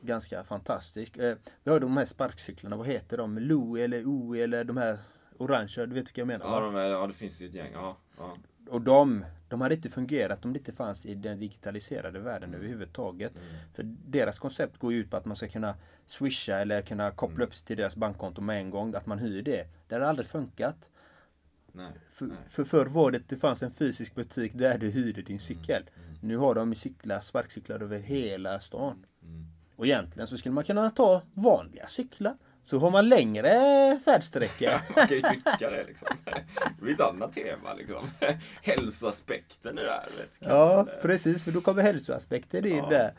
ganska 0.00 0.44
fantastisk. 0.44 1.16
Eh, 1.16 1.36
vi 1.64 1.70
har 1.70 1.80
de 1.80 1.96
här 1.96 2.04
sparkcyklarna, 2.04 2.76
vad 2.76 2.86
heter 2.86 3.16
de? 3.16 3.38
Lo 3.38 3.76
eller 3.76 4.06
O 4.06 4.34
eller 4.34 4.64
de 4.64 4.76
här 4.76 4.98
orangea, 5.38 5.86
du 5.86 5.94
vet 5.94 6.08
vilka 6.08 6.20
jag 6.20 6.28
menar? 6.28 6.46
Ja, 6.46 6.60
de 6.60 6.76
är, 6.76 6.84
ja 6.84 7.06
det 7.06 7.12
finns 7.12 7.42
ju 7.42 7.46
ett 7.46 7.54
gäng. 7.54 7.72
Ja, 7.72 7.96
ja. 8.18 8.36
Och 8.68 8.80
de, 8.82 9.24
de 9.48 9.60
hade 9.60 9.74
inte 9.74 9.88
fungerat 9.88 10.44
om 10.44 10.52
det 10.52 10.58
inte 10.58 10.72
fanns 10.72 11.06
i 11.06 11.14
den 11.14 11.38
digitaliserade 11.38 12.18
världen 12.18 12.54
överhuvudtaget. 12.54 13.32
För 13.74 13.82
deras 14.06 14.38
koncept 14.38 14.78
går 14.78 14.92
ju 14.92 14.98
ut 14.98 15.10
på 15.10 15.16
att 15.16 15.24
man 15.24 15.36
ska 15.36 15.48
kunna 15.48 15.74
swisha 16.06 16.58
eller 16.58 16.82
kunna 16.82 17.10
koppla 17.10 17.44
upp 17.44 17.54
sig 17.54 17.66
till 17.66 17.76
deras 17.76 17.96
bankkonto 17.96 18.40
med 18.40 18.58
en 18.58 18.70
gång. 18.70 18.94
Att 18.94 19.06
man 19.06 19.18
hyr 19.18 19.42
det. 19.42 19.66
Det 19.88 19.94
har 19.94 20.00
aldrig 20.00 20.26
funkat. 20.26 20.90
Nej, 21.72 21.92
För, 22.12 22.26
nej. 22.26 22.36
för 22.48 22.64
förr 22.64 22.86
var 22.86 23.10
det 23.10 23.28
det 23.28 23.36
fanns 23.36 23.62
en 23.62 23.70
fysisk 23.70 24.14
butik 24.14 24.52
där 24.54 24.78
du 24.78 24.90
hyrde 24.90 25.22
din 25.22 25.40
cykel. 25.40 25.82
Nu 26.20 26.36
har 26.36 26.54
de 26.54 26.74
cyklar, 26.74 27.20
sparkcyklar 27.20 27.82
över 27.82 27.98
hela 27.98 28.60
stan. 28.60 29.06
Och 29.76 29.86
egentligen 29.86 30.26
så 30.26 30.38
skulle 30.38 30.52
man 30.54 30.64
kunna 30.64 30.90
ta 30.90 31.22
vanliga 31.34 31.86
cyklar. 31.86 32.36
Så 32.62 32.78
har 32.78 32.90
man 32.90 33.08
längre 33.08 33.50
färdsträcka. 34.04 34.82
Man 34.96 35.06
kan 35.06 35.16
ju 35.16 35.22
tycka 35.22 35.70
det 35.70 35.84
liksom. 35.86 36.08
Det 36.78 36.82
blir 36.82 36.94
ett 36.94 37.00
annat 37.00 37.32
tema 37.32 37.74
liksom. 37.74 38.10
Hälsoaspekten 38.62 39.74
det 39.76 39.90
här. 39.90 40.02
Vet, 40.18 40.36
ja, 40.38 40.86
precis. 41.02 41.44
För 41.44 41.50
då 41.52 41.60
kommer 41.60 41.82
hälsoaspekter 41.82 42.66
in 42.66 42.76
Ja. 42.76 42.88
där. 42.90 43.12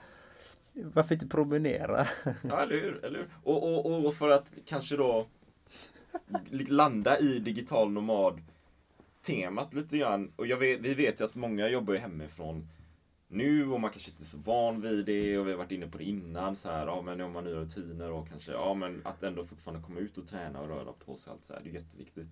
Varför 0.73 1.13
inte 1.15 1.27
promenera? 1.27 2.07
Ja, 2.49 2.61
eller 2.61 2.75
hur? 2.81 3.05
Eller 3.05 3.19
hur? 3.19 3.27
Och, 3.43 3.85
och, 3.85 4.05
och 4.05 4.13
för 4.15 4.29
att 4.29 4.53
kanske 4.65 4.97
då 4.97 5.27
landa 6.67 7.19
i 7.19 7.39
digital 7.39 7.91
nomad 7.91 8.41
temat 9.21 9.73
lite 9.73 9.97
grann. 9.97 10.31
Och 10.35 10.45
vet, 10.45 10.79
vi 10.79 10.93
vet 10.93 11.21
ju 11.21 11.25
att 11.25 11.35
många 11.35 11.67
jobbar 11.69 11.93
hemifrån 11.95 12.69
nu 13.33 13.71
och 13.71 13.81
man 13.81 13.91
kanske 13.91 14.11
inte 14.11 14.23
är 14.23 14.25
så 14.25 14.37
van 14.37 14.81
vid 14.81 15.05
det 15.05 15.37
och 15.37 15.47
vi 15.47 15.51
har 15.51 15.57
varit 15.57 15.71
inne 15.71 15.87
på 15.87 15.97
det 15.97 16.03
innan. 16.03 16.55
Så 16.55 16.69
här, 16.69 16.87
ja, 16.87 17.01
men 17.01 17.21
om 17.21 17.31
man 17.31 17.43
nya 17.43 17.55
rutiner 17.55 18.11
och 18.11 18.29
kanske, 18.29 18.51
ja 18.51 18.73
men 18.73 19.01
att 19.05 19.23
ändå 19.23 19.45
fortfarande 19.45 19.83
komma 19.83 19.99
ut 19.99 20.17
och 20.17 20.27
träna 20.27 20.59
och 20.61 20.67
röra 20.67 20.93
på 20.93 21.15
sig. 21.15 21.31
Allt 21.31 21.45
så 21.45 21.53
här, 21.53 21.61
det 21.63 21.69
är 21.69 21.73
jätteviktigt. 21.73 22.29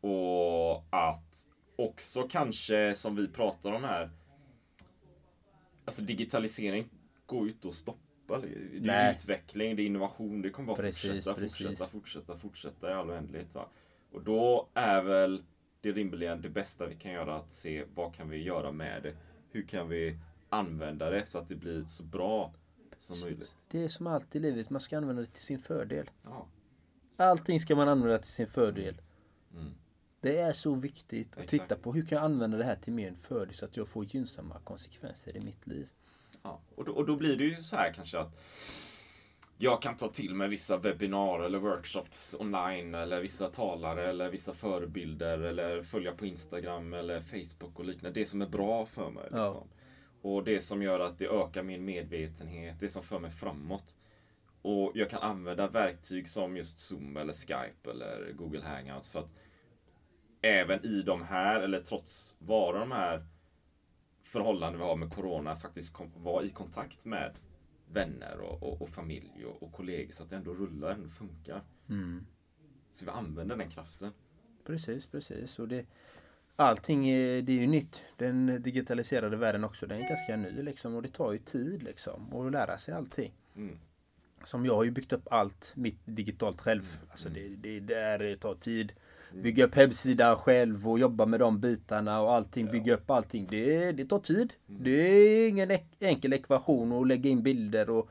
Och 0.00 0.84
att 0.90 1.48
också 1.76 2.28
kanske, 2.28 2.94
som 2.94 3.16
vi 3.16 3.28
pratar 3.28 3.72
om 3.72 3.84
här, 3.84 4.10
alltså 5.84 6.02
digitalisering 6.02 6.88
går 7.26 7.44
ju 7.46 7.52
inte 7.52 7.68
att 7.68 7.74
stoppa. 7.74 7.98
Det 8.26 8.46
är 8.46 8.80
Nej. 8.80 9.14
utveckling, 9.16 9.76
det 9.76 9.82
är 9.82 9.86
innovation, 9.86 10.42
det 10.42 10.50
kommer 10.50 10.66
bara 10.66 10.76
Precis, 10.76 11.02
fortsätta, 11.24 11.34
precis. 11.34 11.58
fortsätta, 11.58 11.86
fortsätta, 11.86 12.38
fortsätta 12.38 12.90
i 12.90 12.92
all 12.94 13.10
oändlighet. 13.10 13.54
Va? 13.54 13.66
Och 14.12 14.22
då 14.22 14.68
är 14.74 15.02
väl 15.02 15.42
det 15.80 15.92
rimligen 15.92 16.42
det 16.42 16.48
bästa 16.48 16.86
vi 16.86 16.94
kan 16.94 17.12
göra 17.12 17.36
att 17.36 17.52
se 17.52 17.84
vad 17.94 18.14
kan 18.14 18.28
vi 18.30 18.42
göra 18.42 18.72
med 18.72 19.02
det? 19.02 19.16
Hur 19.52 19.62
kan 19.62 19.88
vi 19.88 20.18
använda 20.48 21.10
det 21.10 21.26
så 21.26 21.38
att 21.38 21.48
det 21.48 21.56
blir 21.56 21.84
så 21.84 22.02
bra 22.02 22.54
som 22.98 23.20
möjligt? 23.20 23.54
Det 23.68 23.84
är 23.84 23.88
som 23.88 24.06
allt 24.06 24.36
i 24.36 24.38
livet, 24.38 24.70
man 24.70 24.80
ska 24.80 24.96
använda 24.96 25.22
det 25.22 25.28
till 25.28 25.42
sin 25.42 25.58
fördel. 25.58 26.10
Ja, 26.22 26.46
Allting 27.16 27.60
ska 27.60 27.76
man 27.76 27.88
använda 27.88 28.18
till 28.18 28.32
sin 28.32 28.46
fördel. 28.46 29.00
Mm. 29.54 29.74
Det 30.20 30.38
är 30.38 30.52
så 30.52 30.74
viktigt 30.74 31.36
att 31.36 31.42
Exakt. 31.42 31.62
titta 31.62 31.76
på 31.76 31.92
hur 31.92 32.02
kan 32.02 32.16
jag 32.16 32.24
använda 32.24 32.56
det 32.58 32.64
här 32.64 32.76
till 32.76 32.92
min 32.92 33.16
fördel 33.16 33.54
så 33.54 33.64
att 33.64 33.76
jag 33.76 33.88
får 33.88 34.04
gynnsamma 34.04 34.58
konsekvenser 34.64 35.36
i 35.36 35.40
mitt 35.40 35.66
liv. 35.66 35.88
Ja, 36.42 36.60
och 36.74 36.84
då, 36.84 36.92
och 36.92 37.06
då 37.06 37.16
blir 37.16 37.36
det 37.36 37.44
ju 37.44 37.56
så 37.56 37.76
här 37.76 37.92
kanske 37.92 38.18
att 38.18 38.36
jag 39.62 39.82
kan 39.82 39.96
ta 39.96 40.08
till 40.08 40.34
mig 40.34 40.48
vissa 40.48 40.76
webbinarier 40.76 41.46
eller 41.46 41.58
workshops 41.58 42.36
online 42.38 42.94
eller 42.94 43.20
vissa 43.20 43.48
talare 43.48 44.08
eller 44.08 44.30
vissa 44.30 44.52
förebilder 44.52 45.38
eller 45.38 45.82
följa 45.82 46.12
på 46.12 46.26
Instagram 46.26 46.92
eller 46.92 47.20
Facebook 47.20 47.78
och 47.78 47.84
liknande. 47.84 48.20
Det 48.20 48.26
som 48.26 48.42
är 48.42 48.46
bra 48.46 48.86
för 48.86 49.10
mig. 49.10 49.28
Ja. 49.30 49.44
Liksom. 49.44 49.68
Och 50.22 50.44
det 50.44 50.60
som 50.60 50.82
gör 50.82 51.00
att 51.00 51.18
det 51.18 51.26
ökar 51.26 51.62
min 51.62 51.84
medvetenhet, 51.84 52.80
det 52.80 52.88
som 52.88 53.02
för 53.02 53.18
mig 53.18 53.30
framåt. 53.30 53.96
Och 54.62 54.92
jag 54.94 55.10
kan 55.10 55.22
använda 55.22 55.68
verktyg 55.68 56.28
som 56.28 56.56
just 56.56 56.78
Zoom 56.78 57.16
eller 57.16 57.32
Skype 57.32 57.90
eller 57.90 58.32
Google 58.32 58.62
Hangouts 58.62 59.10
för 59.10 59.18
att 59.18 59.30
även 60.42 60.86
i 60.86 61.02
de 61.02 61.22
här, 61.22 61.60
eller 61.60 61.80
trots 61.80 62.36
vara 62.38 62.78
de 62.78 62.92
här 62.92 63.26
förhållanden 64.22 64.80
vi 64.80 64.86
har 64.86 64.96
med 64.96 65.14
Corona, 65.14 65.56
faktiskt 65.56 65.96
vara 66.16 66.44
i 66.44 66.50
kontakt 66.50 67.04
med 67.04 67.34
vänner 67.92 68.38
och, 68.40 68.62
och, 68.62 68.82
och 68.82 68.88
familj 68.88 69.44
och, 69.46 69.62
och 69.62 69.72
kollegor 69.72 70.12
så 70.12 70.22
att 70.22 70.30
det 70.30 70.36
ändå 70.36 70.54
rullar, 70.54 70.90
ändå 70.90 71.08
funkar. 71.08 71.62
Så 72.92 73.04
vi 73.04 73.10
använder 73.10 73.56
den 73.56 73.70
kraften. 73.70 74.12
Precis, 74.64 75.06
precis. 75.06 75.58
Och 75.58 75.68
det, 75.68 75.86
allting 76.56 77.08
är, 77.08 77.42
det 77.42 77.52
är 77.52 77.60
ju 77.60 77.66
nytt. 77.66 78.02
Den 78.16 78.62
digitaliserade 78.62 79.36
världen 79.36 79.64
också, 79.64 79.86
den 79.86 80.02
är 80.02 80.08
ganska 80.08 80.36
ny 80.36 80.62
liksom. 80.62 80.94
Och 80.94 81.02
det 81.02 81.08
tar 81.08 81.32
ju 81.32 81.38
tid 81.38 81.82
liksom 81.82 82.34
att 82.34 82.52
lära 82.52 82.78
sig 82.78 82.94
allting. 82.94 83.32
Mm. 83.56 83.78
Som 84.44 84.66
jag 84.66 84.74
har 84.74 84.84
ju 84.84 84.90
byggt 84.90 85.12
upp 85.12 85.28
allt 85.30 85.72
mitt 85.76 86.00
digitalt 86.04 86.60
själv. 86.60 87.00
Alltså 87.10 87.28
det, 87.28 87.48
det, 87.48 87.80
där 87.80 88.36
tar 88.36 88.54
tid. 88.54 88.92
Bygga 89.34 89.64
upp 89.64 89.74
hemsidan 89.74 90.36
själv 90.36 90.88
och 90.88 90.98
jobba 90.98 91.26
med 91.26 91.40
de 91.40 91.60
bitarna 91.60 92.20
och 92.20 92.32
allting. 92.32 92.70
Bygga 92.70 92.94
upp 92.94 93.10
allting. 93.10 93.46
Det, 93.50 93.92
det 93.92 94.04
tar 94.04 94.18
tid. 94.18 94.54
Det 94.66 94.90
är 94.90 95.48
ingen 95.48 95.70
enkel 96.00 96.32
ekvation 96.32 96.92
att 96.92 97.06
lägga 97.08 97.30
in 97.30 97.42
bilder 97.42 97.90
och 97.90 98.08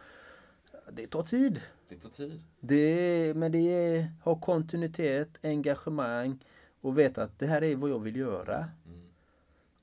det 0.91 1.07
tar 1.07 1.23
tid. 1.23 1.61
Det 1.89 1.95
tar 1.95 2.09
tid. 2.09 2.41
Det, 2.59 3.33
men 3.35 3.51
det 3.51 3.57
är, 3.57 4.07
ha 4.23 4.39
kontinuitet, 4.39 5.29
engagemang 5.43 6.39
och 6.81 6.99
veta 6.99 7.23
att 7.23 7.39
det 7.39 7.47
här 7.47 7.63
är 7.63 7.75
vad 7.75 7.89
jag 7.89 7.99
vill 7.99 8.15
göra. 8.15 8.69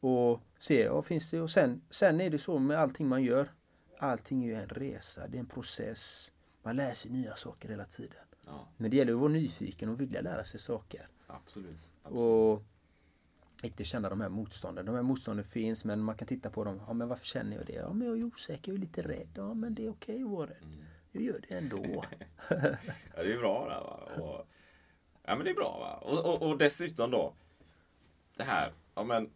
Och 0.01 0.41
se, 0.59 0.83
ja, 0.83 1.03
finns 1.03 1.31
det, 1.31 1.41
och 1.41 1.51
sen, 1.51 1.83
sen 1.91 2.21
är 2.21 2.31
det 2.31 2.39
så 2.39 2.59
med 2.59 2.79
allting 2.79 3.09
man 3.09 3.23
gör. 3.23 3.49
Allting 3.99 4.45
är 4.45 4.49
ju 4.49 4.55
en 4.55 4.69
resa, 4.69 5.29
det 5.29 5.37
är 5.37 5.41
en 5.41 5.47
process. 5.47 6.33
Man 6.63 6.77
lär 6.77 6.95
sig 6.95 7.11
nya 7.11 7.37
saker 7.37 7.69
hela 7.69 7.85
tiden. 7.85 8.25
Ja, 8.47 8.69
Men 8.77 8.91
det 8.91 8.97
gäller 8.97 9.13
att 9.13 9.19
vara 9.19 9.33
nyfiken 9.33 9.89
och 9.89 10.01
vilja 10.01 10.21
lära 10.21 10.45
sig 10.45 10.61
saker. 10.61 11.09
Absolut. 11.29 11.79
absolut. 12.03 12.23
Och 12.23 12.63
inte 13.63 13.85
känna 13.85 14.09
de 14.09 14.21
här 14.21 14.29
motstånden. 14.29 14.87
De 14.87 14.95
här 14.95 15.03
motstånden 15.03 15.45
finns 15.45 15.85
men 15.85 16.01
man 16.01 16.17
kan 16.17 16.29
titta 16.29 16.51
på 16.51 16.65
dem. 16.65 16.81
Ja 16.87 16.93
men 16.93 17.09
varför 17.09 17.25
känner 17.25 17.57
jag 17.57 17.67
det? 17.67 17.73
Ja 17.73 17.93
men 17.93 18.09
jag 18.09 18.19
är 18.19 18.25
osäker, 18.25 18.73
jag 18.73 18.77
är 18.77 18.81
lite 18.81 19.03
rädd. 19.03 19.29
Ja 19.35 19.55
men 19.55 19.75
det 19.75 19.85
är 19.87 19.91
okej 19.91 20.23
att 20.23 20.31
vara 20.31 20.51
rädd. 20.51 20.65
Jag 21.13 21.23
gör 21.23 21.41
det 21.49 21.55
ändå. 21.55 22.05
Ja, 23.17 23.23
det 23.23 23.33
är 23.33 23.39
bra 23.39 23.69
där 23.69 23.81
va. 23.81 24.25
Och, 24.25 24.47
ja 25.23 25.37
men 25.37 25.45
det 25.45 25.51
är 25.51 25.55
bra 25.55 25.79
va. 25.79 25.97
Och, 25.97 26.35
och, 26.35 26.51
och 26.51 26.59
dessutom 26.59 27.11
då. 27.11 27.35
Det 28.37 28.45
här, 28.45 28.73
ja 28.95 29.05
men. 29.05 29.31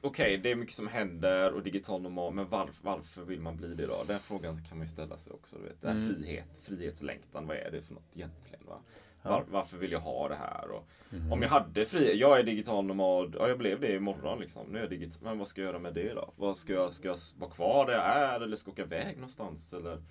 Okej, 0.00 0.38
det 0.38 0.50
är 0.50 0.56
mycket 0.56 0.74
som 0.74 0.88
händer 0.88 1.52
och 1.52 1.62
digital 1.62 2.02
normal, 2.02 2.34
men 2.34 2.48
varför, 2.48 2.84
varför 2.84 3.24
vill 3.24 3.40
man 3.40 3.56
bli 3.56 3.74
det 3.74 3.86
då? 3.86 4.04
Den 4.06 4.20
frågan 4.20 4.56
kan 4.64 4.78
man 4.78 4.86
ju 4.86 4.92
ställa 4.92 5.18
sig 5.18 5.32
också. 5.32 5.56
Du 5.56 5.62
vet. 5.62 5.80
Det 5.80 5.88
här 5.88 6.08
frihet, 6.08 6.58
frihetslängtan, 6.58 7.46
vad 7.46 7.56
är 7.56 7.70
det 7.70 7.82
för 7.82 7.94
något 7.94 8.16
egentligen? 8.16 8.66
Va? 8.66 8.80
Var, 9.22 9.44
varför 9.50 9.76
vill 9.76 9.92
jag 9.92 10.00
ha 10.00 10.28
det 10.28 10.34
här? 10.34 10.70
Och, 10.70 10.88
Om 11.32 11.42
jag 11.42 11.48
hade 11.48 11.84
frihet, 11.84 12.16
jag 12.18 12.38
är 12.38 12.42
digital 12.42 12.84
nomad, 12.84 13.36
ja 13.38 13.48
jag 13.48 13.58
blev 13.58 13.80
det 13.80 13.94
imorgon 13.94 14.38
liksom. 14.40 14.66
Nu 14.66 14.78
är 14.78 14.82
jag 14.82 14.90
digital, 14.90 15.22
men 15.24 15.38
vad 15.38 15.48
ska 15.48 15.60
jag 15.60 15.68
göra 15.68 15.78
med 15.78 15.94
det 15.94 16.14
då? 16.14 16.32
Vad 16.36 16.56
ska 16.56 16.72
jag, 16.72 16.92
ska 16.92 17.08
jag 17.08 17.16
vara 17.38 17.50
kvar 17.50 17.86
där 17.86 17.92
jag 17.92 18.04
är 18.06 18.40
eller 18.40 18.56
ska 18.56 18.68
jag 18.70 18.72
åka 18.72 18.82
iväg 18.82 19.16
någonstans? 19.16 19.72
Eller, 19.74 20.02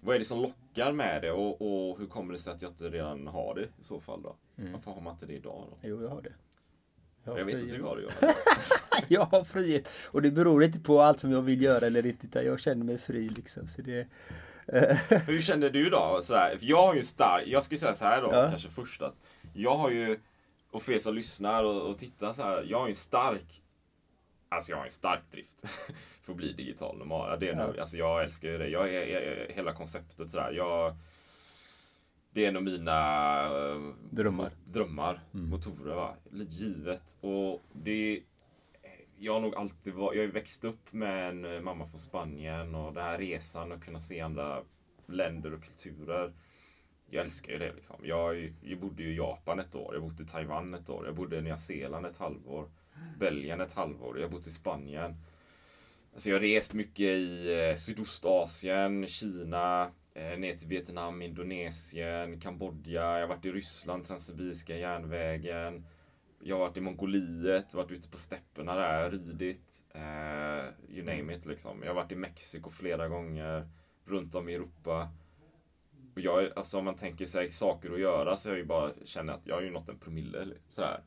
vad 0.00 0.14
är 0.14 0.18
det 0.18 0.24
som 0.24 0.40
lockar 0.42 0.92
med 0.92 1.22
det 1.22 1.32
och, 1.32 1.62
och 1.90 1.98
hur 1.98 2.06
kommer 2.06 2.32
det 2.32 2.38
sig 2.38 2.52
att 2.52 2.62
jag 2.62 2.70
inte 2.70 2.88
redan 2.88 3.26
har 3.26 3.54
det 3.54 3.62
i 3.62 3.84
så 3.84 4.00
fall 4.00 4.22
då? 4.22 4.36
Varför 4.72 4.90
har 4.90 5.00
man 5.00 5.12
inte 5.12 5.26
det 5.26 5.32
idag 5.34 5.64
då? 5.70 5.76
Jo, 5.82 6.02
jag 6.02 6.08
har 6.10 6.22
det. 6.22 6.32
har 7.30 7.38
Jag 7.38 7.44
vet 7.44 7.54
frihet. 7.54 7.72
att 7.72 7.78
du 7.78 7.84
har 7.84 7.96
det 7.96 8.02
Johan. 8.02 8.34
jag 9.08 9.24
har 9.24 9.44
frihet. 9.44 9.88
Och 10.06 10.22
det 10.22 10.30
beror 10.30 10.64
inte 10.64 10.80
på 10.80 11.00
allt 11.00 11.20
som 11.20 11.32
jag 11.32 11.42
vill 11.42 11.62
göra 11.62 11.86
eller 11.86 12.06
inte. 12.06 12.26
Utan 12.26 12.44
jag 12.44 12.60
känner 12.60 12.84
mig 12.84 12.98
fri 12.98 13.28
liksom. 13.28 13.66
Så 13.66 13.82
det, 13.82 14.06
Hur 15.26 15.40
känner 15.40 15.70
du 15.70 15.90
då? 15.90 16.18
Sådär, 16.22 16.56
för 16.58 16.66
jag 16.66 16.86
har 16.86 16.94
ju 16.94 17.02
stark, 17.02 17.42
jag 17.46 17.64
skulle 17.64 17.78
säga 17.78 17.94
så 17.94 18.04
här 18.04 18.22
då, 18.22 18.28
Ja. 18.32 18.48
kanske 18.50 18.68
först 18.68 19.02
att 19.02 19.14
jag 19.54 19.76
har 19.76 19.90
ju, 19.90 20.18
och 20.70 20.82
för 20.82 20.92
er 20.92 20.98
som 20.98 21.14
lyssnar 21.14 21.64
och, 21.64 21.82
och 21.90 21.98
tittar 21.98 22.32
så 22.32 22.42
här, 22.42 22.66
jag 22.68 22.78
har 22.78 22.86
ju 22.86 22.90
en 22.90 22.94
stark, 22.94 23.62
alltså 24.48 24.70
jag 24.72 24.76
har 24.78 24.84
en 24.84 24.90
stark 24.90 25.20
drift 25.32 25.64
för 26.22 26.32
att 26.32 26.36
bli 26.36 26.52
digital 26.52 26.98
normal. 26.98 27.28
Ja, 27.30 27.36
Det 27.36 27.48
är 27.48 27.54
nog, 27.66 27.78
alltså 27.78 27.96
jag 27.96 28.22
älskar 28.24 28.48
ju 28.48 28.58
det. 28.58 28.68
Jag 28.68 28.94
är, 28.94 29.06
jag, 29.06 29.54
hela 29.54 29.72
konceptet 29.72 30.30
sådär, 30.30 30.52
jag, 30.52 30.96
det 32.32 32.46
är 32.46 32.52
nog 32.52 32.62
mina 32.62 33.48
Drömmar. 34.10 34.50
drömmar, 34.66 35.20
motorer 35.30 35.94
va, 35.94 36.14
givet. 36.32 37.16
Och 37.20 37.62
det 37.72 38.20
jag 39.22 39.32
har 39.32 39.40
nog 39.40 39.54
alltid 39.54 39.94
varit, 39.94 40.16
jag 40.16 40.22
har 40.22 40.26
ju 40.26 40.32
växt 40.32 40.64
upp 40.64 40.92
med 40.92 41.28
en 41.28 41.44
eh, 41.44 41.60
mamma 41.62 41.86
från 41.86 41.98
Spanien 41.98 42.74
och 42.74 42.94
den 42.94 43.04
här 43.04 43.18
resan 43.18 43.72
och 43.72 43.82
kunna 43.82 43.98
se 43.98 44.20
andra 44.20 44.62
länder 45.06 45.54
och 45.54 45.62
kulturer. 45.62 46.32
Jag 47.10 47.24
älskar 47.24 47.52
ju 47.52 47.58
det 47.58 47.72
liksom. 47.72 47.96
Jag, 48.02 48.52
jag 48.62 48.78
bodde 48.78 49.02
ju 49.02 49.12
i 49.12 49.16
Japan 49.16 49.60
ett 49.60 49.74
år, 49.74 49.94
jag 49.94 50.02
bodde 50.02 50.22
i 50.22 50.26
Taiwan 50.26 50.74
ett 50.74 50.90
år, 50.90 51.06
jag 51.06 51.14
bodde 51.14 51.38
i 51.38 51.42
Nya 51.42 51.56
Zeeland 51.56 52.06
ett 52.06 52.16
halvår, 52.16 52.68
Belgien 53.18 53.60
ett 53.60 53.72
halvår, 53.72 54.18
jag 54.18 54.28
har 54.28 54.32
bott 54.32 54.46
i 54.46 54.50
Spanien. 54.50 55.16
Alltså 56.12 56.28
jag 56.28 56.36
har 56.36 56.40
rest 56.40 56.72
mycket 56.72 57.00
i 57.00 57.52
eh, 57.52 57.74
Sydostasien, 57.74 59.06
Kina, 59.06 59.90
eh, 60.14 60.38
ner 60.38 60.54
till 60.54 60.68
Vietnam, 60.68 61.22
Indonesien, 61.22 62.40
Kambodja, 62.40 63.02
jag 63.02 63.20
har 63.20 63.28
varit 63.28 63.44
i 63.44 63.52
Ryssland, 63.52 64.04
Transsibiriska 64.04 64.76
järnvägen. 64.76 65.84
Jag 66.42 66.56
har 66.56 66.60
varit 66.60 66.76
i 66.76 66.80
Mongoliet, 66.80 67.74
varit 67.74 67.90
ute 67.90 68.08
på 68.08 68.18
stäpperna 68.18 68.74
där, 68.74 69.10
ridit. 69.10 69.82
Eh, 69.94 70.94
you 70.96 71.04
name 71.04 71.34
it 71.34 71.46
liksom. 71.46 71.82
Jag 71.82 71.90
har 71.90 71.94
varit 71.94 72.12
i 72.12 72.16
Mexiko 72.16 72.70
flera 72.70 73.08
gånger. 73.08 73.68
Runt 74.04 74.34
om 74.34 74.48
i 74.48 74.54
Europa. 74.54 75.10
Och 76.14 76.20
jag, 76.20 76.52
alltså 76.56 76.78
om 76.78 76.84
man 76.84 76.96
tänker 76.96 77.26
sig 77.26 77.50
saker 77.50 77.92
att 77.92 78.00
göra 78.00 78.36
så 78.36 78.48
jag 78.48 78.58
ju 78.58 78.64
bara 78.64 78.92
känner 79.04 79.32
att 79.32 79.46
jag 79.46 79.54
har 79.54 79.62
ju 79.62 79.70
nått 79.70 79.88
en 79.88 79.98
promille. 79.98 80.46
Sådär. 80.68 81.02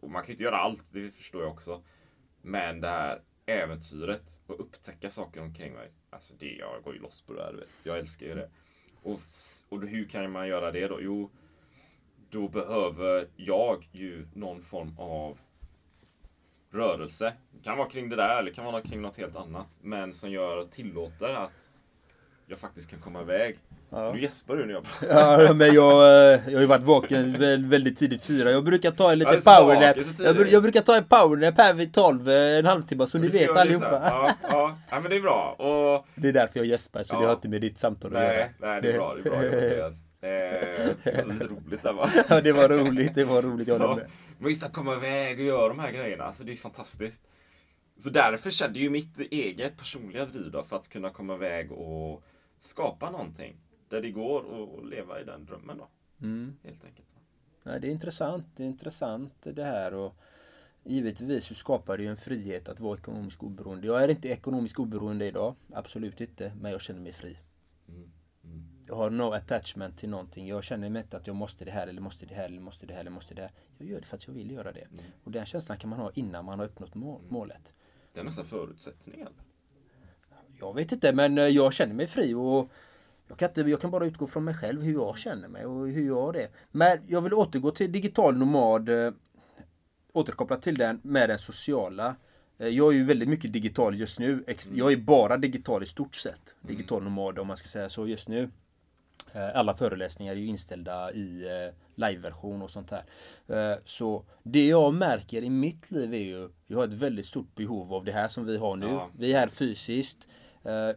Och 0.00 0.10
man 0.10 0.22
kan 0.22 0.26
ju 0.26 0.32
inte 0.32 0.44
göra 0.44 0.56
allt, 0.56 0.92
det 0.92 1.10
förstår 1.10 1.42
jag 1.42 1.52
också. 1.52 1.82
Men 2.42 2.80
det 2.80 2.88
här 2.88 3.22
äventyret 3.46 4.40
och 4.46 4.60
upptäcka 4.60 5.10
saker 5.10 5.40
omkring 5.40 5.72
mig. 5.72 5.92
Alltså 6.10 6.34
det, 6.38 6.52
jag 6.52 6.82
går 6.82 6.94
ju 6.94 7.00
loss 7.00 7.22
på 7.22 7.32
det 7.32 7.42
här, 7.42 7.52
vet. 7.52 7.70
Jag 7.82 7.98
älskar 7.98 8.26
ju 8.26 8.34
det. 8.34 8.50
Och, 9.02 9.20
och 9.68 9.82
hur 9.88 10.08
kan 10.08 10.32
man 10.32 10.48
göra 10.48 10.72
det 10.72 10.88
då? 10.88 10.98
Jo, 11.02 11.30
då 12.32 12.48
behöver 12.48 13.26
jag 13.36 13.88
ju 13.92 14.26
någon 14.34 14.62
form 14.62 14.94
av 14.98 15.38
rörelse. 16.72 17.32
Det 17.50 17.64
kan 17.64 17.78
vara 17.78 17.88
kring 17.88 18.08
det 18.08 18.16
där 18.16 18.38
eller 18.38 18.50
det 18.50 18.54
kan 18.54 18.64
vara 18.64 18.82
kring 18.82 19.02
något 19.02 19.16
helt 19.16 19.36
annat. 19.36 19.66
Men 19.82 20.12
som 20.14 20.30
gör, 20.30 20.64
tillåter 20.64 21.34
att 21.34 21.68
jag 22.46 22.58
faktiskt 22.58 22.90
kan 22.90 23.00
komma 23.00 23.20
iväg. 23.20 23.58
Nu 24.14 24.20
gäspar 24.20 24.56
du 24.56 24.66
när 24.66 24.72
jag 24.74 24.82
pratar. 24.84 25.42
Ja, 25.42 25.52
men 25.52 25.74
jag, 25.74 25.92
eh, 26.02 26.40
jag 26.46 26.52
har 26.54 26.60
ju 26.60 26.66
varit 26.66 26.82
vaken 26.84 27.38
väl, 27.38 27.66
väldigt 27.66 27.98
tidigt 27.98 28.22
fyra. 28.22 28.50
Jag 28.50 28.64
brukar 28.64 28.90
ta 28.90 29.12
en 29.12 29.18
Ja, 29.18 29.24
det 29.24 29.30
liten 29.30 29.42
så 29.42 29.50
powernap. 29.60 29.96
Jag, 30.18 30.48
jag 30.50 30.62
brukar 30.62 30.80
ta 30.80 30.96
en 30.96 31.04
powernap 31.04 31.54
här 31.58 31.74
vid 31.74 31.94
12, 31.94 32.28
eh, 32.30 32.58
en 32.58 32.66
halvtimme 32.66 33.06
så 33.06 33.18
ni 33.18 33.28
vet 33.28 33.54
det 33.54 33.60
allihopa. 33.60 34.00
Ja, 34.04 34.30
ja. 34.42 34.76
ja, 34.90 35.00
men 35.00 35.10
det 35.10 35.16
är 35.16 35.20
bra. 35.20 35.52
Och, 35.58 36.06
Det 36.14 36.28
är 36.28 36.32
därför 36.32 36.58
jag 36.58 36.66
gäspar, 36.66 37.02
så 37.02 37.14
det 37.16 37.22
Ja. 37.22 37.26
har 37.26 37.34
inte 37.34 37.48
med 37.48 37.60
ditt 37.60 37.78
samtal 37.78 38.16
att 38.16 38.22
göra. 38.22 38.32
nej, 38.32 38.52
nej, 38.58 38.82
det 38.82 38.92
är 38.92 38.98
bra. 38.98 39.14
Det 39.24 39.28
är 39.30 39.76
bra. 39.78 39.90
Eh, 40.22 40.28
Det 41.04 41.14
var 41.16 41.22
så 41.22 41.32
lite 41.32 41.46
roligt 41.46 41.82
där 41.82 41.92
va? 41.92 42.08
Ja, 42.28 42.40
det 42.40 42.52
var 42.52 42.68
roligt, 42.68 43.14
det 43.14 43.24
var 43.24 43.42
roligt. 43.42 43.68
Jag 43.68 43.80
Så, 43.80 43.96
med. 43.96 44.10
men 44.38 44.48
just 44.48 44.62
att 44.62 44.72
komma 44.72 44.94
iväg 44.96 45.38
och 45.38 45.44
göra 45.44 45.68
de 45.68 45.78
här 45.78 45.92
grejerna, 45.92 46.24
alltså 46.24 46.44
det 46.44 46.52
är 46.52 46.56
fantastiskt. 46.56 47.22
Så 47.96 48.10
därför 48.10 48.50
kände 48.50 48.78
ju 48.78 48.90
mitt 48.90 49.18
eget 49.20 49.76
personliga 49.76 50.24
driv 50.26 50.50
då, 50.50 50.62
för 50.62 50.76
att 50.76 50.88
kunna 50.88 51.10
komma 51.10 51.34
iväg 51.34 51.72
och 51.72 52.22
skapa 52.58 53.10
någonting. 53.10 53.56
Där 53.88 54.02
det 54.02 54.10
går 54.10 54.38
att 54.80 54.86
leva 54.88 55.20
i 55.20 55.24
den 55.24 55.44
drömmen 55.44 55.78
då. 55.78 55.88
Mm. 56.26 56.56
Helt 56.64 56.84
enkelt. 56.84 57.08
Nej, 57.64 57.80
det 57.80 57.86
är 57.88 57.90
intressant. 57.92 58.46
Det 58.56 58.62
är 58.62 58.66
intressant 58.66 59.32
det 59.42 59.64
här 59.64 59.94
och 59.94 60.14
givetvis 60.84 61.44
så 61.44 61.54
skapar 61.54 61.96
det 61.96 62.02
ju 62.02 62.08
en 62.08 62.16
frihet 62.16 62.68
att 62.68 62.80
vara 62.80 62.98
ekonomiskt 62.98 63.42
oberoende. 63.42 63.86
Jag 63.86 64.02
är 64.04 64.08
inte 64.08 64.28
ekonomiskt 64.28 64.78
oberoende 64.78 65.26
idag, 65.26 65.54
absolut 65.72 66.20
inte, 66.20 66.52
men 66.60 66.72
jag 66.72 66.80
känner 66.80 67.00
mig 67.00 67.12
fri. 67.12 67.38
Jag 68.92 68.96
har 68.96 69.10
no 69.10 69.32
attachment 69.32 69.98
till 69.98 70.08
någonting. 70.08 70.46
Jag 70.48 70.64
känner 70.64 70.88
mig 70.90 71.02
inte 71.02 71.16
att 71.16 71.26
jag 71.26 71.36
måste 71.36 71.64
det 71.64 71.70
här 71.70 71.86
eller 71.86 72.00
måste 72.00 72.26
det 72.26 72.34
här 72.34 72.44
eller 72.44 72.60
måste 72.60 72.86
det 72.86 72.92
här 72.94 73.00
eller 73.00 73.10
måste 73.10 73.34
det 73.34 73.42
här. 73.42 73.50
Jag 73.78 73.88
gör 73.88 74.00
det 74.00 74.06
för 74.06 74.16
att 74.16 74.26
jag 74.26 74.34
vill 74.34 74.50
göra 74.50 74.72
det. 74.72 74.86
Och 75.24 75.30
den 75.30 75.46
känslan 75.46 75.78
kan 75.78 75.90
man 75.90 75.98
ha 75.98 76.10
innan 76.14 76.44
man 76.44 76.58
har 76.58 76.66
uppnått 76.66 76.94
må- 76.94 77.20
målet. 77.28 77.74
Det 78.12 78.20
är 78.20 78.24
nästan 78.24 78.44
förutsättningen. 78.44 79.28
Jag 80.60 80.74
vet 80.74 80.92
inte 80.92 81.12
men 81.12 81.38
eh, 81.38 81.44
jag 81.44 81.72
känner 81.72 81.94
mig 81.94 82.06
fri 82.06 82.34
och 82.34 82.70
jag 83.28 83.38
kan, 83.38 83.48
inte, 83.48 83.60
jag 83.60 83.80
kan 83.80 83.90
bara 83.90 84.06
utgå 84.06 84.26
från 84.26 84.44
mig 84.44 84.54
själv 84.54 84.82
hur 84.82 84.92
jag 84.92 85.18
känner 85.18 85.48
mig 85.48 85.66
och 85.66 85.88
hur 85.88 86.06
jag 86.06 86.20
har 86.22 86.32
det. 86.32 86.48
Men 86.70 86.98
jag 87.08 87.20
vill 87.20 87.32
återgå 87.34 87.70
till 87.70 87.92
digital 87.92 88.36
nomad. 88.36 88.88
eh, 88.88 89.12
Återkoppla 90.12 90.56
till 90.56 90.74
den 90.74 91.00
med 91.04 91.28
den 91.28 91.38
sociala. 91.38 92.16
Eh, 92.58 92.68
Jag 92.68 92.92
är 92.92 92.96
ju 92.96 93.04
väldigt 93.04 93.28
mycket 93.28 93.52
digital 93.52 93.98
just 93.98 94.18
nu. 94.18 94.44
Ex- 94.46 94.70
Jag 94.74 94.92
är 94.92 94.96
bara 94.96 95.36
digital 95.36 95.82
i 95.82 95.86
stort 95.86 96.14
sett. 96.14 96.54
Digital 96.60 97.02
nomad 97.02 97.38
om 97.38 97.46
man 97.46 97.56
ska 97.56 97.68
säga 97.68 97.88
så 97.88 98.06
just 98.06 98.28
nu. 98.28 98.50
Eh, 99.34 99.56
Alla 99.56 99.74
föreläsningar 99.74 100.32
är 100.32 100.36
ju 100.36 100.46
inställda 100.46 101.12
i 101.12 101.44
eh, 101.46 101.74
liveversion 101.94 102.62
och 102.62 102.70
sånt 102.70 102.90
här. 102.90 103.04
Eh, 103.72 103.78
Så 103.84 104.24
det 104.42 104.66
jag 104.66 104.94
märker 104.94 105.42
i 105.42 105.50
mitt 105.50 105.90
liv 105.90 106.14
är 106.14 106.18
ju, 106.18 106.48
jag 106.66 106.78
har 106.78 106.84
ett 106.84 106.92
väldigt 106.92 107.26
stort 107.26 107.54
behov 107.54 107.94
av 107.94 108.04
det 108.04 108.12
här 108.12 108.28
som 108.28 108.46
vi 108.46 108.56
har 108.56 108.76
nu. 108.76 108.86
Ja. 108.86 109.10
Vi 109.18 109.32
är 109.32 109.38
här 109.38 109.48
fysiskt. 109.48 110.28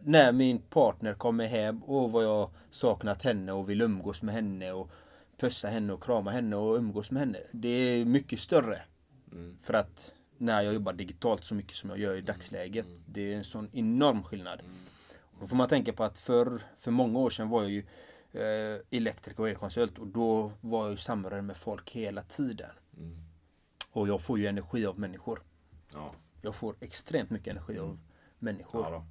När 0.02 0.32
min 0.32 0.60
partner 0.60 1.14
kommer 1.14 1.46
hem 1.48 1.84
och 1.84 2.12
vad 2.12 2.24
jag 2.24 2.50
saknat 2.72 3.24
henne 3.24 3.52
och 3.52 3.70
vill 3.70 3.82
umgås 3.82 4.22
med 4.22 4.36
henne 4.36 4.72
och 4.72 4.92
pussa 5.38 5.68
henne 5.68 5.94
och 5.94 6.04
krama 6.04 6.32
henne 6.32 6.56
och 6.56 6.76
umgås 6.78 7.12
med 7.12 7.20
henne. 7.20 7.40
Det 7.52 7.68
är 7.68 8.06
mycket 8.06 8.40
större. 8.40 8.82
För 9.62 9.74
att 9.74 10.12
när 10.38 10.62
jag 10.62 10.74
jobbar 10.74 10.94
digitalt 10.94 11.44
så 11.44 11.56
mycket 11.56 11.76
som 11.76 11.90
jag 11.90 12.00
gör 12.00 12.16
i 12.16 12.22
dagsläget. 12.22 12.88
Det 13.06 13.34
är 13.34 13.38
en 13.38 13.44
sån 13.44 13.70
enorm 13.74 14.24
skillnad. 14.24 14.60
Och 15.22 15.40
då 15.40 15.48
får 15.48 15.56
man 15.56 15.70
tänka 15.70 15.94
på 15.94 16.04
att 16.04 16.18
för, 16.18 16.62
för 16.78 16.92
många 16.92 17.20
år 17.20 17.30
sedan 17.30 17.50
var 17.50 17.62
jag 17.62 17.72
ju 17.72 17.84
eh, 18.36 18.82
elektriker 18.92 19.40
och 19.44 19.50
elkonsult 19.50 20.00
och 20.00 20.08
då 20.08 20.52
var 20.62 20.84
jag 20.84 20.92
ju 20.92 20.98
samröre 20.98 21.42
med 21.42 21.58
folk 21.58 21.92
hela 21.92 22.22
tiden. 22.22 22.70
Och 23.92 24.08
jag 24.08 24.22
får 24.22 24.40
ju 24.40 24.48
energi 24.48 24.86
av 24.86 25.00
människor. 25.00 25.42
Ja. 25.94 26.16
Jag 26.42 26.56
får 26.56 26.76
extremt 26.80 27.30
mycket 27.30 27.48
energi 27.52 27.80
av 27.80 28.00
människor. 28.40 28.84
Ja. 28.84 29.06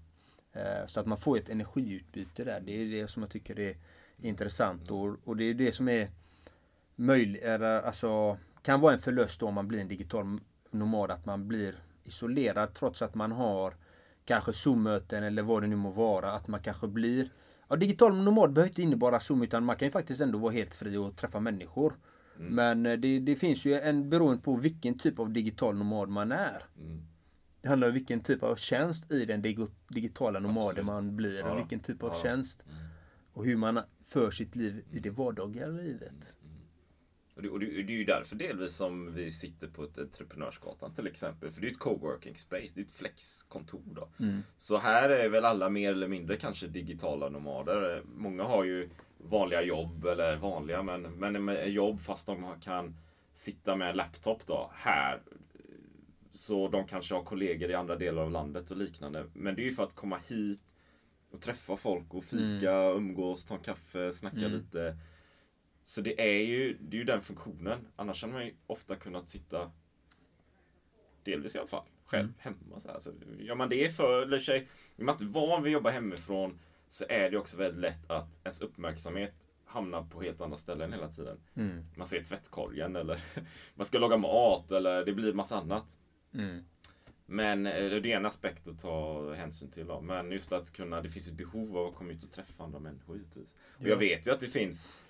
Eh, 0.61 0.87
Så 0.87 1.01
att 1.01 1.07
man 1.07 1.19
får 1.19 1.39
ett 1.39 1.49
energiutbyte 1.49 2.45
där. 2.45 2.61
Det 2.61 2.73
är 2.73 3.01
det 3.01 3.09
som 3.09 3.23
jag 3.23 3.31
tycker 3.31 3.59
är 3.59 3.77
intressant 4.19 4.91
och, 4.91 5.17
och 5.25 5.37
det 5.37 5.45
är 5.45 5.55
det 5.55 5.73
som 5.73 5.89
är 5.89 6.11
möjligt, 6.97 7.45
alltså 7.45 8.37
kan 8.63 8.81
vara 8.81 8.93
en 8.93 8.99
förlust 8.99 9.43
om 9.43 9.55
man 9.55 9.69
blir 9.69 9.81
en 9.81 9.89
digital 9.89 10.41
nomad 10.71 11.11
att 11.11 11.27
man 11.27 11.49
blir 11.49 11.75
isolerad 12.05 12.75
trots 12.75 13.03
att 13.03 13.15
man 13.15 13.33
har 13.33 13.75
kanske 14.25 14.53
Zoom-möten 14.53 15.25
eller 15.25 15.43
vad 15.43 15.63
det 15.63 15.67
nu 15.67 15.77
må 15.77 15.91
vara. 15.91 16.33
Att 16.33 16.49
man 16.49 16.61
kanske 16.61 16.87
blir 16.87 17.29
Ja, 17.75 17.79
digital 17.79 18.17
nomad 18.17 18.53
behöver 18.53 18.69
inte 18.71 18.83
innebära 18.83 19.21
Zoom 19.21 19.43
utan 19.43 19.65
man 19.65 19.77
kan 19.77 19.87
ju 19.89 19.93
faktiskt 19.93 20.21
ändå 20.21 20.39
vara 20.39 20.53
helt 20.53 20.75
fri 20.75 20.97
och 20.97 21.17
träffa 21.17 21.41
människor. 21.41 21.95
Men 22.37 22.87
eh, 22.87 22.93
det, 22.99 23.19
det 23.19 23.37
finns 23.37 23.65
ju 23.65 23.75
en 23.81 24.11
beroende 24.11 24.43
på 24.43 24.57
vilken 24.57 24.99
typ 24.99 25.19
av 25.19 25.31
digital 25.33 25.77
nomad 25.77 26.09
man 26.09 26.33
är. 26.33 26.63
Det 27.63 27.69
handlar 27.69 27.89
om 27.89 27.95
vilken 27.95 28.21
typ 28.21 28.43
av 28.43 28.57
tjänst 28.57 29.13
i 29.13 29.25
den 29.25 29.43
dig- 29.43 29.69
digitala 29.89 30.39
nomaden 30.41 30.69
Absolut. 30.69 30.87
man 30.87 31.17
blir 31.17 31.43
och 31.43 31.49
Ja. 31.51 31.55
vilken 31.57 31.81
typ 31.81 32.03
av 32.03 32.11
Ja. 32.15 32.21
tjänst. 32.23 32.65
Och 33.33 33.45
hur 33.45 33.57
man 33.57 33.81
för 34.03 34.31
sitt 34.31 34.57
liv 34.57 34.85
i 34.91 34.99
det 34.99 35.11
vardagliga 35.11 35.67
livet. 35.67 36.35
Och 37.35 37.43
det, 37.43 37.49
och 37.49 37.61
det, 37.61 37.67
det 37.67 37.93
är 37.93 37.97
ju 37.97 38.05
därför 38.05 38.37
delvis 38.37 38.77
som 38.77 39.15
vi 39.15 39.31
sitter 39.33 39.69
på 39.69 39.85
ett 39.85 39.99
Entreprenörsgatan 39.99 40.95
till 40.95 41.07
exempel. 41.07 41.51
För 41.51 41.61
det 41.61 41.67
är 41.67 41.71
ett 41.71 41.79
coworking 41.79 42.37
space, 42.37 42.69
det 42.75 42.81
är 42.81 42.85
ett 42.85 42.93
flexkontor 42.93 43.83
då. 43.95 44.09
Så 44.57 44.77
här 44.77 45.11
är 45.11 45.29
väl 45.29 45.45
alla 45.45 45.69
mer 45.69 45.93
eller 45.93 46.09
mindre 46.09 46.37
kanske 46.37 46.67
digitala 46.67 47.29
nomader. 47.29 48.03
Många 48.17 48.43
har 48.43 48.65
ju 48.65 48.91
vanliga 49.19 49.63
jobb, 49.63 50.05
eller 50.05 50.37
vanliga, 50.37 50.83
men, 50.83 51.03
men 51.03 51.45
med 51.45 51.71
jobb 51.71 52.01
fast 52.01 52.27
de 52.27 52.47
kan 52.61 52.97
sitta 53.33 53.77
med 53.77 53.91
en 53.91 53.97
laptop 53.97 54.47
då 54.47 54.71
här. 54.75 55.23
Så 56.33 56.69
de 56.69 56.87
kanske 56.87 57.15
har 57.15 57.23
kollegor 57.23 57.71
i 57.71 57.75
andra 57.75 57.97
delar 57.97 58.23
av 58.23 58.31
landet 58.31 58.71
och 58.71 58.77
liknande. 58.77 59.25
Men 59.33 59.55
det 59.55 59.63
är 59.63 59.65
ju 59.65 59.73
för 59.73 59.83
att 59.83 59.95
komma 59.95 60.21
hit 60.29 60.75
och 61.31 61.41
träffa 61.41 61.77
folk 61.77 62.15
och 62.15 62.25
fika, 62.25 62.91
umgås, 62.91 63.45
ta 63.45 63.55
en 63.55 63.61
kaffe, 63.61 64.13
snacka 64.13 64.37
lite. 64.49 64.97
Så 65.85 66.01
det 66.01 66.21
är 66.21 66.43
ju, 66.43 66.79
det 66.81 66.97
är 66.97 66.99
ju 66.99 67.05
den 67.05 67.21
funktionen. 67.21 67.89
Annars 67.97 68.23
hade 68.23 68.33
man 68.33 68.47
ju 68.47 68.55
ofta 68.67 68.97
kunnat 68.97 69.29
sitta, 69.29 69.73
delvis 71.25 71.55
i 71.55 71.59
alla 71.59 71.69
fall, 71.69 71.85
själv 72.05 72.33
hemma. 72.39 72.79
Så 72.79 72.89
här. 72.89 72.99
Så 72.99 73.13
gör 73.39 73.55
man 73.55 73.69
det 73.69 73.97
för, 73.97 74.39
sig, 74.39 74.69
är 74.97 75.05
man 75.05 75.15
inte 75.15 75.25
van 75.25 75.63
vid 75.63 75.71
att 75.71 75.73
jobba 75.73 75.91
hemifrån 75.91 76.59
så 76.89 77.05
är 77.09 77.31
det 77.31 77.39
också 77.39 77.57
väldigt 77.57 77.81
lätt 77.81 78.11
att 78.11 78.41
ens 78.43 78.61
uppmärksamhet 78.61 79.49
hamnar 79.65 80.03
på 80.03 80.23
helt 80.23 80.41
andra 80.41 80.57
ställen 80.57 80.93
hela 80.93 81.09
tiden. 81.09 81.41
Man 81.97 82.07
ser 82.07 82.23
tvättkorgen 82.23 82.97
eller 82.97 83.21
man 83.75 83.87
ska 83.87 83.99
laga 83.99 84.17
mat 84.17 84.73
eller 84.73 85.05
det 85.05 85.13
blir 85.13 85.33
massa 85.33 85.57
annat. 85.57 85.99
Men 87.27 87.67
eh, 87.67 87.91
det 87.91 88.13
är 88.13 88.17
en 88.17 88.27
aspekt 88.27 88.69
att 88.69 88.79
ta 88.79 89.33
hänsyn 89.35 89.71
till. 89.71 89.87
Då. 89.87 90.01
Men 90.01 90.31
just 90.31 90.53
att 90.53 90.73
kunna, 90.73 91.01
det 91.01 91.09
finns 91.09 91.29
ett 91.29 91.35
behov 91.35 91.77
av 91.77 91.87
att 91.87 91.95
komma 91.95 92.13
ut 92.13 92.25
och 92.25 92.31
träffa 92.31 92.65
andra 92.65 92.79
människor 92.79 93.17
givetvis. 93.17 93.57
Och 93.79 93.89
jag 93.89 93.97
vet 93.97 94.27
ju 94.27 94.31
att 94.31 94.41
det 94.41 94.49
finns 94.49 95.04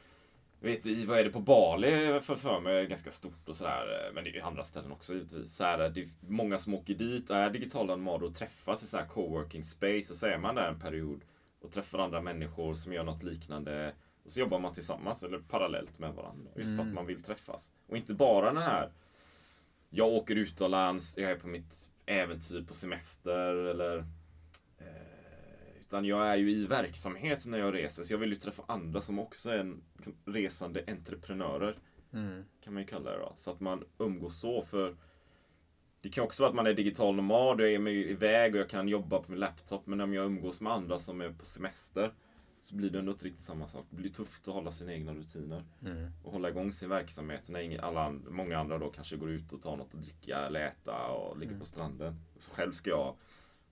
vet 0.65 0.87
i, 0.87 1.07
vad 1.07 1.19
är 1.19 1.25
det 1.25 1.31
på 1.31 1.41
Bali 1.41 2.21
för, 2.23 2.35
för 2.35 2.61
mig 2.61 2.77
är 2.77 2.85
ganska 2.85 3.11
stort 3.11 3.49
och 3.49 3.57
sådär. 3.57 4.11
Men 4.15 4.25
det 4.25 4.31
är 4.31 4.35
ju 4.35 4.41
andra 4.41 4.65
ställen 4.65 4.93
också 4.93 5.15
givetvis. 5.15 5.57
Så 5.57 5.65
här, 5.65 5.89
det 5.89 6.01
är 6.01 6.09
många 6.21 6.59
som 6.59 6.75
åker 6.75 6.95
dit 6.95 7.31
och 7.31 7.37
är 7.37 7.51
digitala 7.51 7.97
nomader 7.97 8.27
och 8.27 8.35
träffas 8.35 8.83
i 8.83 8.87
så 8.87 8.97
här 8.97 9.07
coworking 9.07 9.65
space. 9.65 10.13
Och 10.13 10.17
så 10.17 10.27
är 10.27 10.39
man 10.39 10.55
där 10.55 10.69
en 10.69 10.81
period 10.81 11.21
och 11.61 11.71
träffar 11.71 11.99
andra 11.99 12.21
människor 12.21 12.75
som 12.75 12.93
gör 12.93 13.05
något 13.05 13.23
liknande. 13.23 13.95
Och 14.25 14.33
så 14.33 14.41
jobbar 14.41 14.59
man 14.59 14.73
tillsammans 14.73 15.23
eller 15.23 15.39
parallellt 15.39 15.99
med 15.99 16.15
varandra. 16.15 16.51
Just 16.57 16.77
för 16.77 16.83
att 16.83 16.93
man 16.93 17.07
vill 17.07 17.23
träffas. 17.23 17.73
Och 17.89 17.97
inte 17.97 18.15
bara 18.15 18.53
den 18.53 18.63
här 18.63 18.93
jag 19.91 20.09
åker 20.09 20.37
utomlands, 20.37 21.19
jag 21.19 21.31
är 21.31 21.37
på 21.37 21.47
mitt 21.47 21.91
äventyr 22.07 22.63
på 22.63 22.75
semester 22.75 23.55
eller 23.55 23.99
eh, 23.99 24.05
utan 25.87 26.05
jag 26.05 26.27
är 26.27 26.37
ju 26.37 26.51
i 26.51 26.67
verksamhet 26.67 27.47
när 27.47 27.59
jag 27.59 27.75
reser 27.75 28.03
så 28.03 28.13
jag 28.13 28.19
vill 28.19 28.31
ju 28.31 28.37
träffa 28.37 28.63
andra 28.69 29.01
som 29.01 29.19
också 29.19 29.51
är 29.51 29.59
en, 29.59 29.83
liksom, 29.97 30.15
resande 30.25 30.85
entreprenörer. 30.87 31.79
Kan 32.61 32.73
man 32.75 32.83
ju 32.83 32.87
kalla 32.89 33.11
det 33.11 33.19
då. 33.19 33.33
Så 33.37 33.51
att 33.51 33.61
man 33.61 33.85
umgås 33.99 34.41
så 34.41 34.63
för 34.63 34.97
det 36.01 36.09
kan 36.09 36.25
också 36.25 36.43
vara 36.43 36.51
att 36.51 36.57
man 36.57 36.67
är 36.67 36.75
digital 36.75 37.15
nomad 37.15 37.61
och 37.61 37.67
jag 37.67 37.73
är 37.73 37.79
med 37.79 37.95
iväg 37.95 38.55
och 38.55 38.61
jag 38.61 38.69
kan 38.69 38.89
jobba 38.89 39.19
på 39.19 39.31
min 39.31 39.41
laptop 39.41 39.87
men 39.87 40.01
om 40.01 40.15
jag 40.15 40.27
umgås 40.27 40.61
med 40.61 40.73
andra 40.73 40.99
som 40.99 41.21
är 41.21 41.31
på 41.33 41.45
semester 41.45 42.13
så 42.61 42.77
blir 42.77 42.91
det 42.91 42.99
ändå 42.99 43.13
inte 43.13 43.25
riktigt 43.25 43.43
samma 43.43 43.69
sak. 43.69 43.87
Det 43.91 43.97
blir 43.97 44.11
tufft 44.11 44.49
att 44.49 44.55
hålla 44.55 44.71
sina 44.71 44.93
egna 44.93 45.15
rutiner 45.15 45.65
och 46.25 46.33
hålla 46.33 46.49
igång 46.49 46.73
sin 46.73 46.89
verksamhet 46.89 47.51
när 47.51 47.81
alla, 47.81 48.11
många 48.11 48.59
andra 48.59 48.79
då 48.79 48.91
kanske 48.91 49.17
går 49.17 49.31
ut 49.31 49.53
och 49.53 49.63
tar 49.63 49.77
något 49.77 49.95
att 49.95 50.03
dricka 50.03 50.39
eller 50.39 50.61
äta 50.61 51.07
och 51.07 51.39
ligger 51.39 51.59
på 51.59 51.65
stranden. 51.65 52.15
Så 52.39 52.51
själv 52.51 52.73
ska 52.73 52.91
jag 52.91 53.17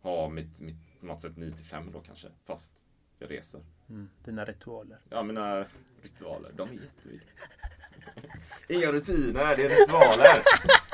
ha 0.02 0.28
mitt, 0.28 0.60
mitt 0.60 1.00
på 1.00 1.06
något 1.06 1.20
sätt 1.20 1.36
9 1.36 1.50
till 1.50 1.64
5 1.64 1.92
då 1.92 2.00
kanske, 2.00 2.28
fast 2.44 2.72
jag 3.18 3.30
reser. 3.30 3.60
Dina 4.24 4.44
ritualer. 4.44 4.98
Ja, 5.08 5.22
mina 5.22 5.66
ritualer, 6.02 6.52
de 6.56 6.68
är 6.68 6.72
jätteviktiga. 6.72 7.32
Inga 8.68 8.92
rutiner, 8.92 9.56
det 9.56 9.62
är 9.64 9.68
ritualer. 9.68 10.42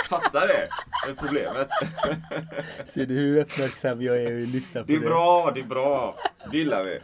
Fattar 0.08 0.46
det? 0.48 0.68
Det 1.06 1.10
är 1.10 1.14
problemet. 1.14 1.68
Ser 2.86 3.06
du 3.06 3.14
hur 3.14 3.40
uppmärksam 3.40 4.02
jag 4.02 4.22
är 4.22 4.32
och 4.42 4.46
lyssnar 4.48 4.80
på 4.82 4.86
Det 4.86 4.94
är 4.94 5.00
bra, 5.00 5.50
det 5.54 5.60
är 5.60 5.64
bra. 5.64 6.16
Det 6.50 6.58
gillar 6.58 6.84
vi. 6.84 6.98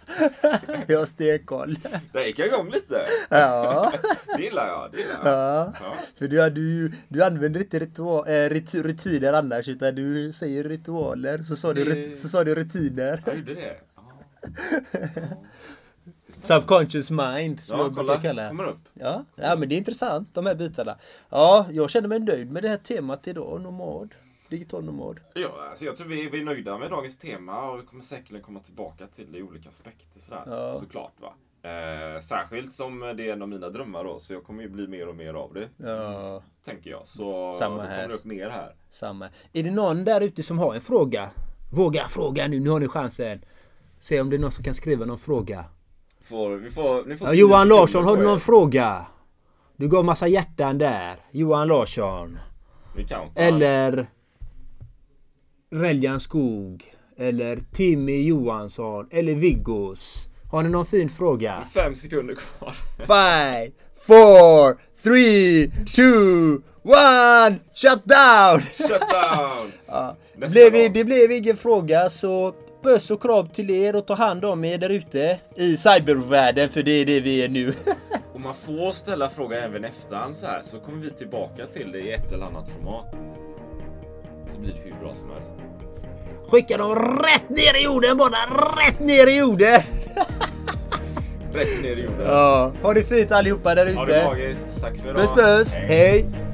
Jag 0.93 0.99
har 0.99 1.07
stenkoll. 1.07 1.79
Det 2.13 2.27
gick 2.27 2.39
jag 2.39 2.49
igång 2.49 2.71
lite. 2.71 3.07
Ja. 3.29 3.93
Det 4.37 4.43
gillar 4.43 4.69
jag. 4.69 4.93
Det 4.93 4.99
gillar 4.99 5.15
jag. 5.25 5.33
Ja. 5.33 5.73
Ja. 5.81 5.95
För 6.19 6.29
du, 6.29 6.51
du, 6.51 6.93
du 7.09 7.25
använder 7.25 7.61
inte 7.61 7.79
ritual, 7.79 8.29
äh, 8.29 8.49
rutiner 8.83 9.33
annars 9.33 9.69
utan 9.69 9.95
du 9.95 10.33
säger 10.33 10.65
ritualer. 10.65 11.43
Så 11.43 11.57
sa, 11.57 11.73
du, 11.73 11.85
Det- 11.85 11.91
rut- 11.91 12.17
så 12.19 12.29
sa 12.29 12.45
du 12.45 12.55
rutiner. 12.55 13.23
Jag 13.27 13.37
gjorde 13.37 13.55
det. 13.55 13.77
Ja. 13.97 14.03
Subconscious 16.41 17.11
mind 17.11 17.61
som 17.61 17.79
Ja, 17.79 17.85
jag 17.85 17.97
kolla. 17.97 18.13
brukar 18.13 18.29
kalla 18.29 18.49
Kommer 18.49 18.65
upp. 18.65 18.89
Ja, 18.95 19.25
ja, 19.37 19.57
men 19.57 19.69
det 19.69 19.75
är 19.75 19.79
intressant 19.79 20.29
de 20.35 20.47
här 20.47 20.55
bitarna. 20.55 20.97
Ja, 21.31 21.67
jag 21.71 21.91
känner 21.91 22.09
mig 22.09 22.19
nöjd 22.21 22.51
med 22.53 22.63
det 22.63 22.69
här 22.69 22.77
temat 22.77 23.29
idag. 23.29 23.61
Nomad. 23.61 24.15
Digital 24.49 24.85
nomad. 24.85 25.21
Ja, 25.35 25.49
alltså 25.71 25.85
jag 25.85 25.97
tror 25.97 26.09
vi, 26.09 26.29
vi 26.29 26.41
är 26.41 26.45
nöjda 26.45 26.79
med 26.79 26.91
dagens 26.91 27.19
tema 27.19 27.71
och 27.71 27.79
vi 27.79 27.87
kommer 27.87 28.03
säkerligen 28.03 28.45
komma 28.45 28.61
tillbaka 28.61 29.07
till 29.07 29.33
det 29.33 29.39
i 29.39 29.43
olika 29.43 29.69
aspekter 29.69 30.21
sådär. 30.21 30.43
Ja. 30.47 30.75
Såklart 30.75 31.13
va. 31.21 31.33
Eh, 31.71 32.21
särskilt 32.21 32.73
som 32.73 33.01
det 33.01 33.29
är 33.29 33.33
en 33.33 33.43
av 33.43 33.49
mina 33.49 33.69
drömmar 33.69 34.05
då, 34.05 34.19
så 34.19 34.33
jag 34.33 34.45
kommer 34.45 34.63
ju 34.63 34.69
bli 34.69 34.87
mer 34.89 35.09
och 35.09 35.17
mer 35.17 35.35
av 35.35 35.55
det. 35.55 35.69
Ja, 35.77 36.43
Tänker 36.65 36.91
jag. 36.91 37.07
Så 37.07 37.53
Samma 37.59 37.77
kommer 37.77 37.89
här. 37.89 38.09
det 38.09 38.15
upp 38.15 38.25
mer 38.25 38.49
här. 38.49 38.75
samma. 38.91 39.29
Är 39.53 39.63
det 39.63 39.71
någon 39.71 40.05
där 40.05 40.21
ute 40.21 40.43
som 40.43 40.59
har 40.59 40.75
en 40.75 40.81
fråga? 40.81 41.31
Våga 41.73 42.09
fråga 42.09 42.49
nu, 42.49 42.61
nu 42.61 42.71
har 42.71 42.81
ni 42.81 42.89
chansen. 42.89 43.45
Se 44.01 44.21
om 44.21 44.31
det 44.31 44.37
är 44.37 44.41
någon 44.41 44.53
som 44.53 44.65
kan 44.65 44.75
skriva 44.75 45.05
någon 45.05 45.19
fråga. 45.19 45.65
Får, 46.25 46.57
vi 46.57 46.71
får, 46.71 47.05
ni 47.05 47.17
får 47.17 47.29
Ja, 47.29 47.35
Johan 47.35 47.69
Larsson, 47.69 48.05
har 48.05 48.17
du 48.17 48.23
någon 48.23 48.41
fråga? 48.41 49.07
Du 49.77 49.89
gav 49.89 50.05
massa 50.05 50.29
hjärtan 50.29 50.79
där. 50.79 51.17
Johan 51.31 51.69
Larsson. 51.69 52.39
Vi. 52.97 53.07
Eller 53.37 54.07
Reljan 55.73 56.21
Skog. 56.21 56.95
Eller 57.17 57.59
Timmy 57.73 58.23
Johansson. 58.23 59.09
Eller 59.11 59.35
Viggos. 59.35 60.29
Har 60.51 60.63
ni 60.63 60.69
någon 60.69 60.87
fin 60.87 61.09
fråga? 61.09 61.65
Fem 61.75 61.95
sekunder 61.95 62.35
kvar. 62.35 62.75
Five, 62.99 63.73
four, 64.07 64.79
three, 65.03 65.71
two, 65.95 66.63
one, 66.83 67.59
shut 67.75 68.05
down! 68.05 68.61
Shut 68.61 69.01
down! 69.11 70.17
Blev, 70.53 70.73
gång. 70.73 70.93
det 70.93 71.05
blev 71.05 71.33
ingen 71.33 71.57
fråga 71.57 72.11
så 72.11 72.55
puss 72.85 73.11
och 73.11 73.23
kram 73.23 73.49
till 73.49 73.71
er 73.71 73.97
och 73.97 74.07
ta 74.07 74.15
hand 74.15 74.45
om 74.45 74.65
er 74.65 74.79
där 74.79 74.91
ute 74.91 75.39
i 75.55 75.77
cybervärlden 75.77 76.69
för 76.69 76.83
det 76.83 76.91
är 76.91 77.07
det 77.07 77.21
vi 77.21 77.45
är 77.45 77.49
nu. 77.49 77.75
Om 78.35 78.43
man 78.43 78.55
får 78.55 78.93
ställa 78.93 79.31
frågan 79.31 79.59
även 79.59 79.85
efterhand 79.85 80.37
så 80.37 80.47
här 80.47 80.61
så 80.63 80.81
kommer 80.81 81.05
vi 81.05 81.11
tillbaka 81.11 81.67
till 81.67 81.93
det 81.93 81.99
i 81.99 82.13
ett 82.13 82.33
eller 82.33 82.47
annat 82.47 82.69
format. 82.69 83.15
Så 84.49 84.61
blir 84.61 84.73
det 84.73 84.81
hur 84.85 85.01
bra 85.01 85.17
som 85.17 85.31
helst. 85.31 85.55
Skicka 86.49 86.77
dem 86.77 86.95
rätt 86.97 87.49
ner 87.49 87.81
i 87.81 87.85
jorden 87.85 88.17
bara, 88.17 88.37
rätt 88.87 89.01
ner 89.01 89.27
i 89.27 89.39
jorden! 89.39 89.81
Rätt 91.55 91.83
ner 91.83 91.97
i 91.97 92.03
jorden. 92.03 92.27
Ja, 92.27 92.73
ha 92.83 92.95
det 92.95 93.05
fint 93.05 93.33
allihopa 93.33 93.75
där 93.75 93.95
Ha 93.95 94.05
det 94.05 94.25
magiskt. 94.25 94.69
Tack 94.81 94.97
för 94.97 95.11
idag. 95.11 95.17
Puss 95.17 95.31
puss, 95.31 95.79
hej! 95.79 96.19
Even 96.21 96.54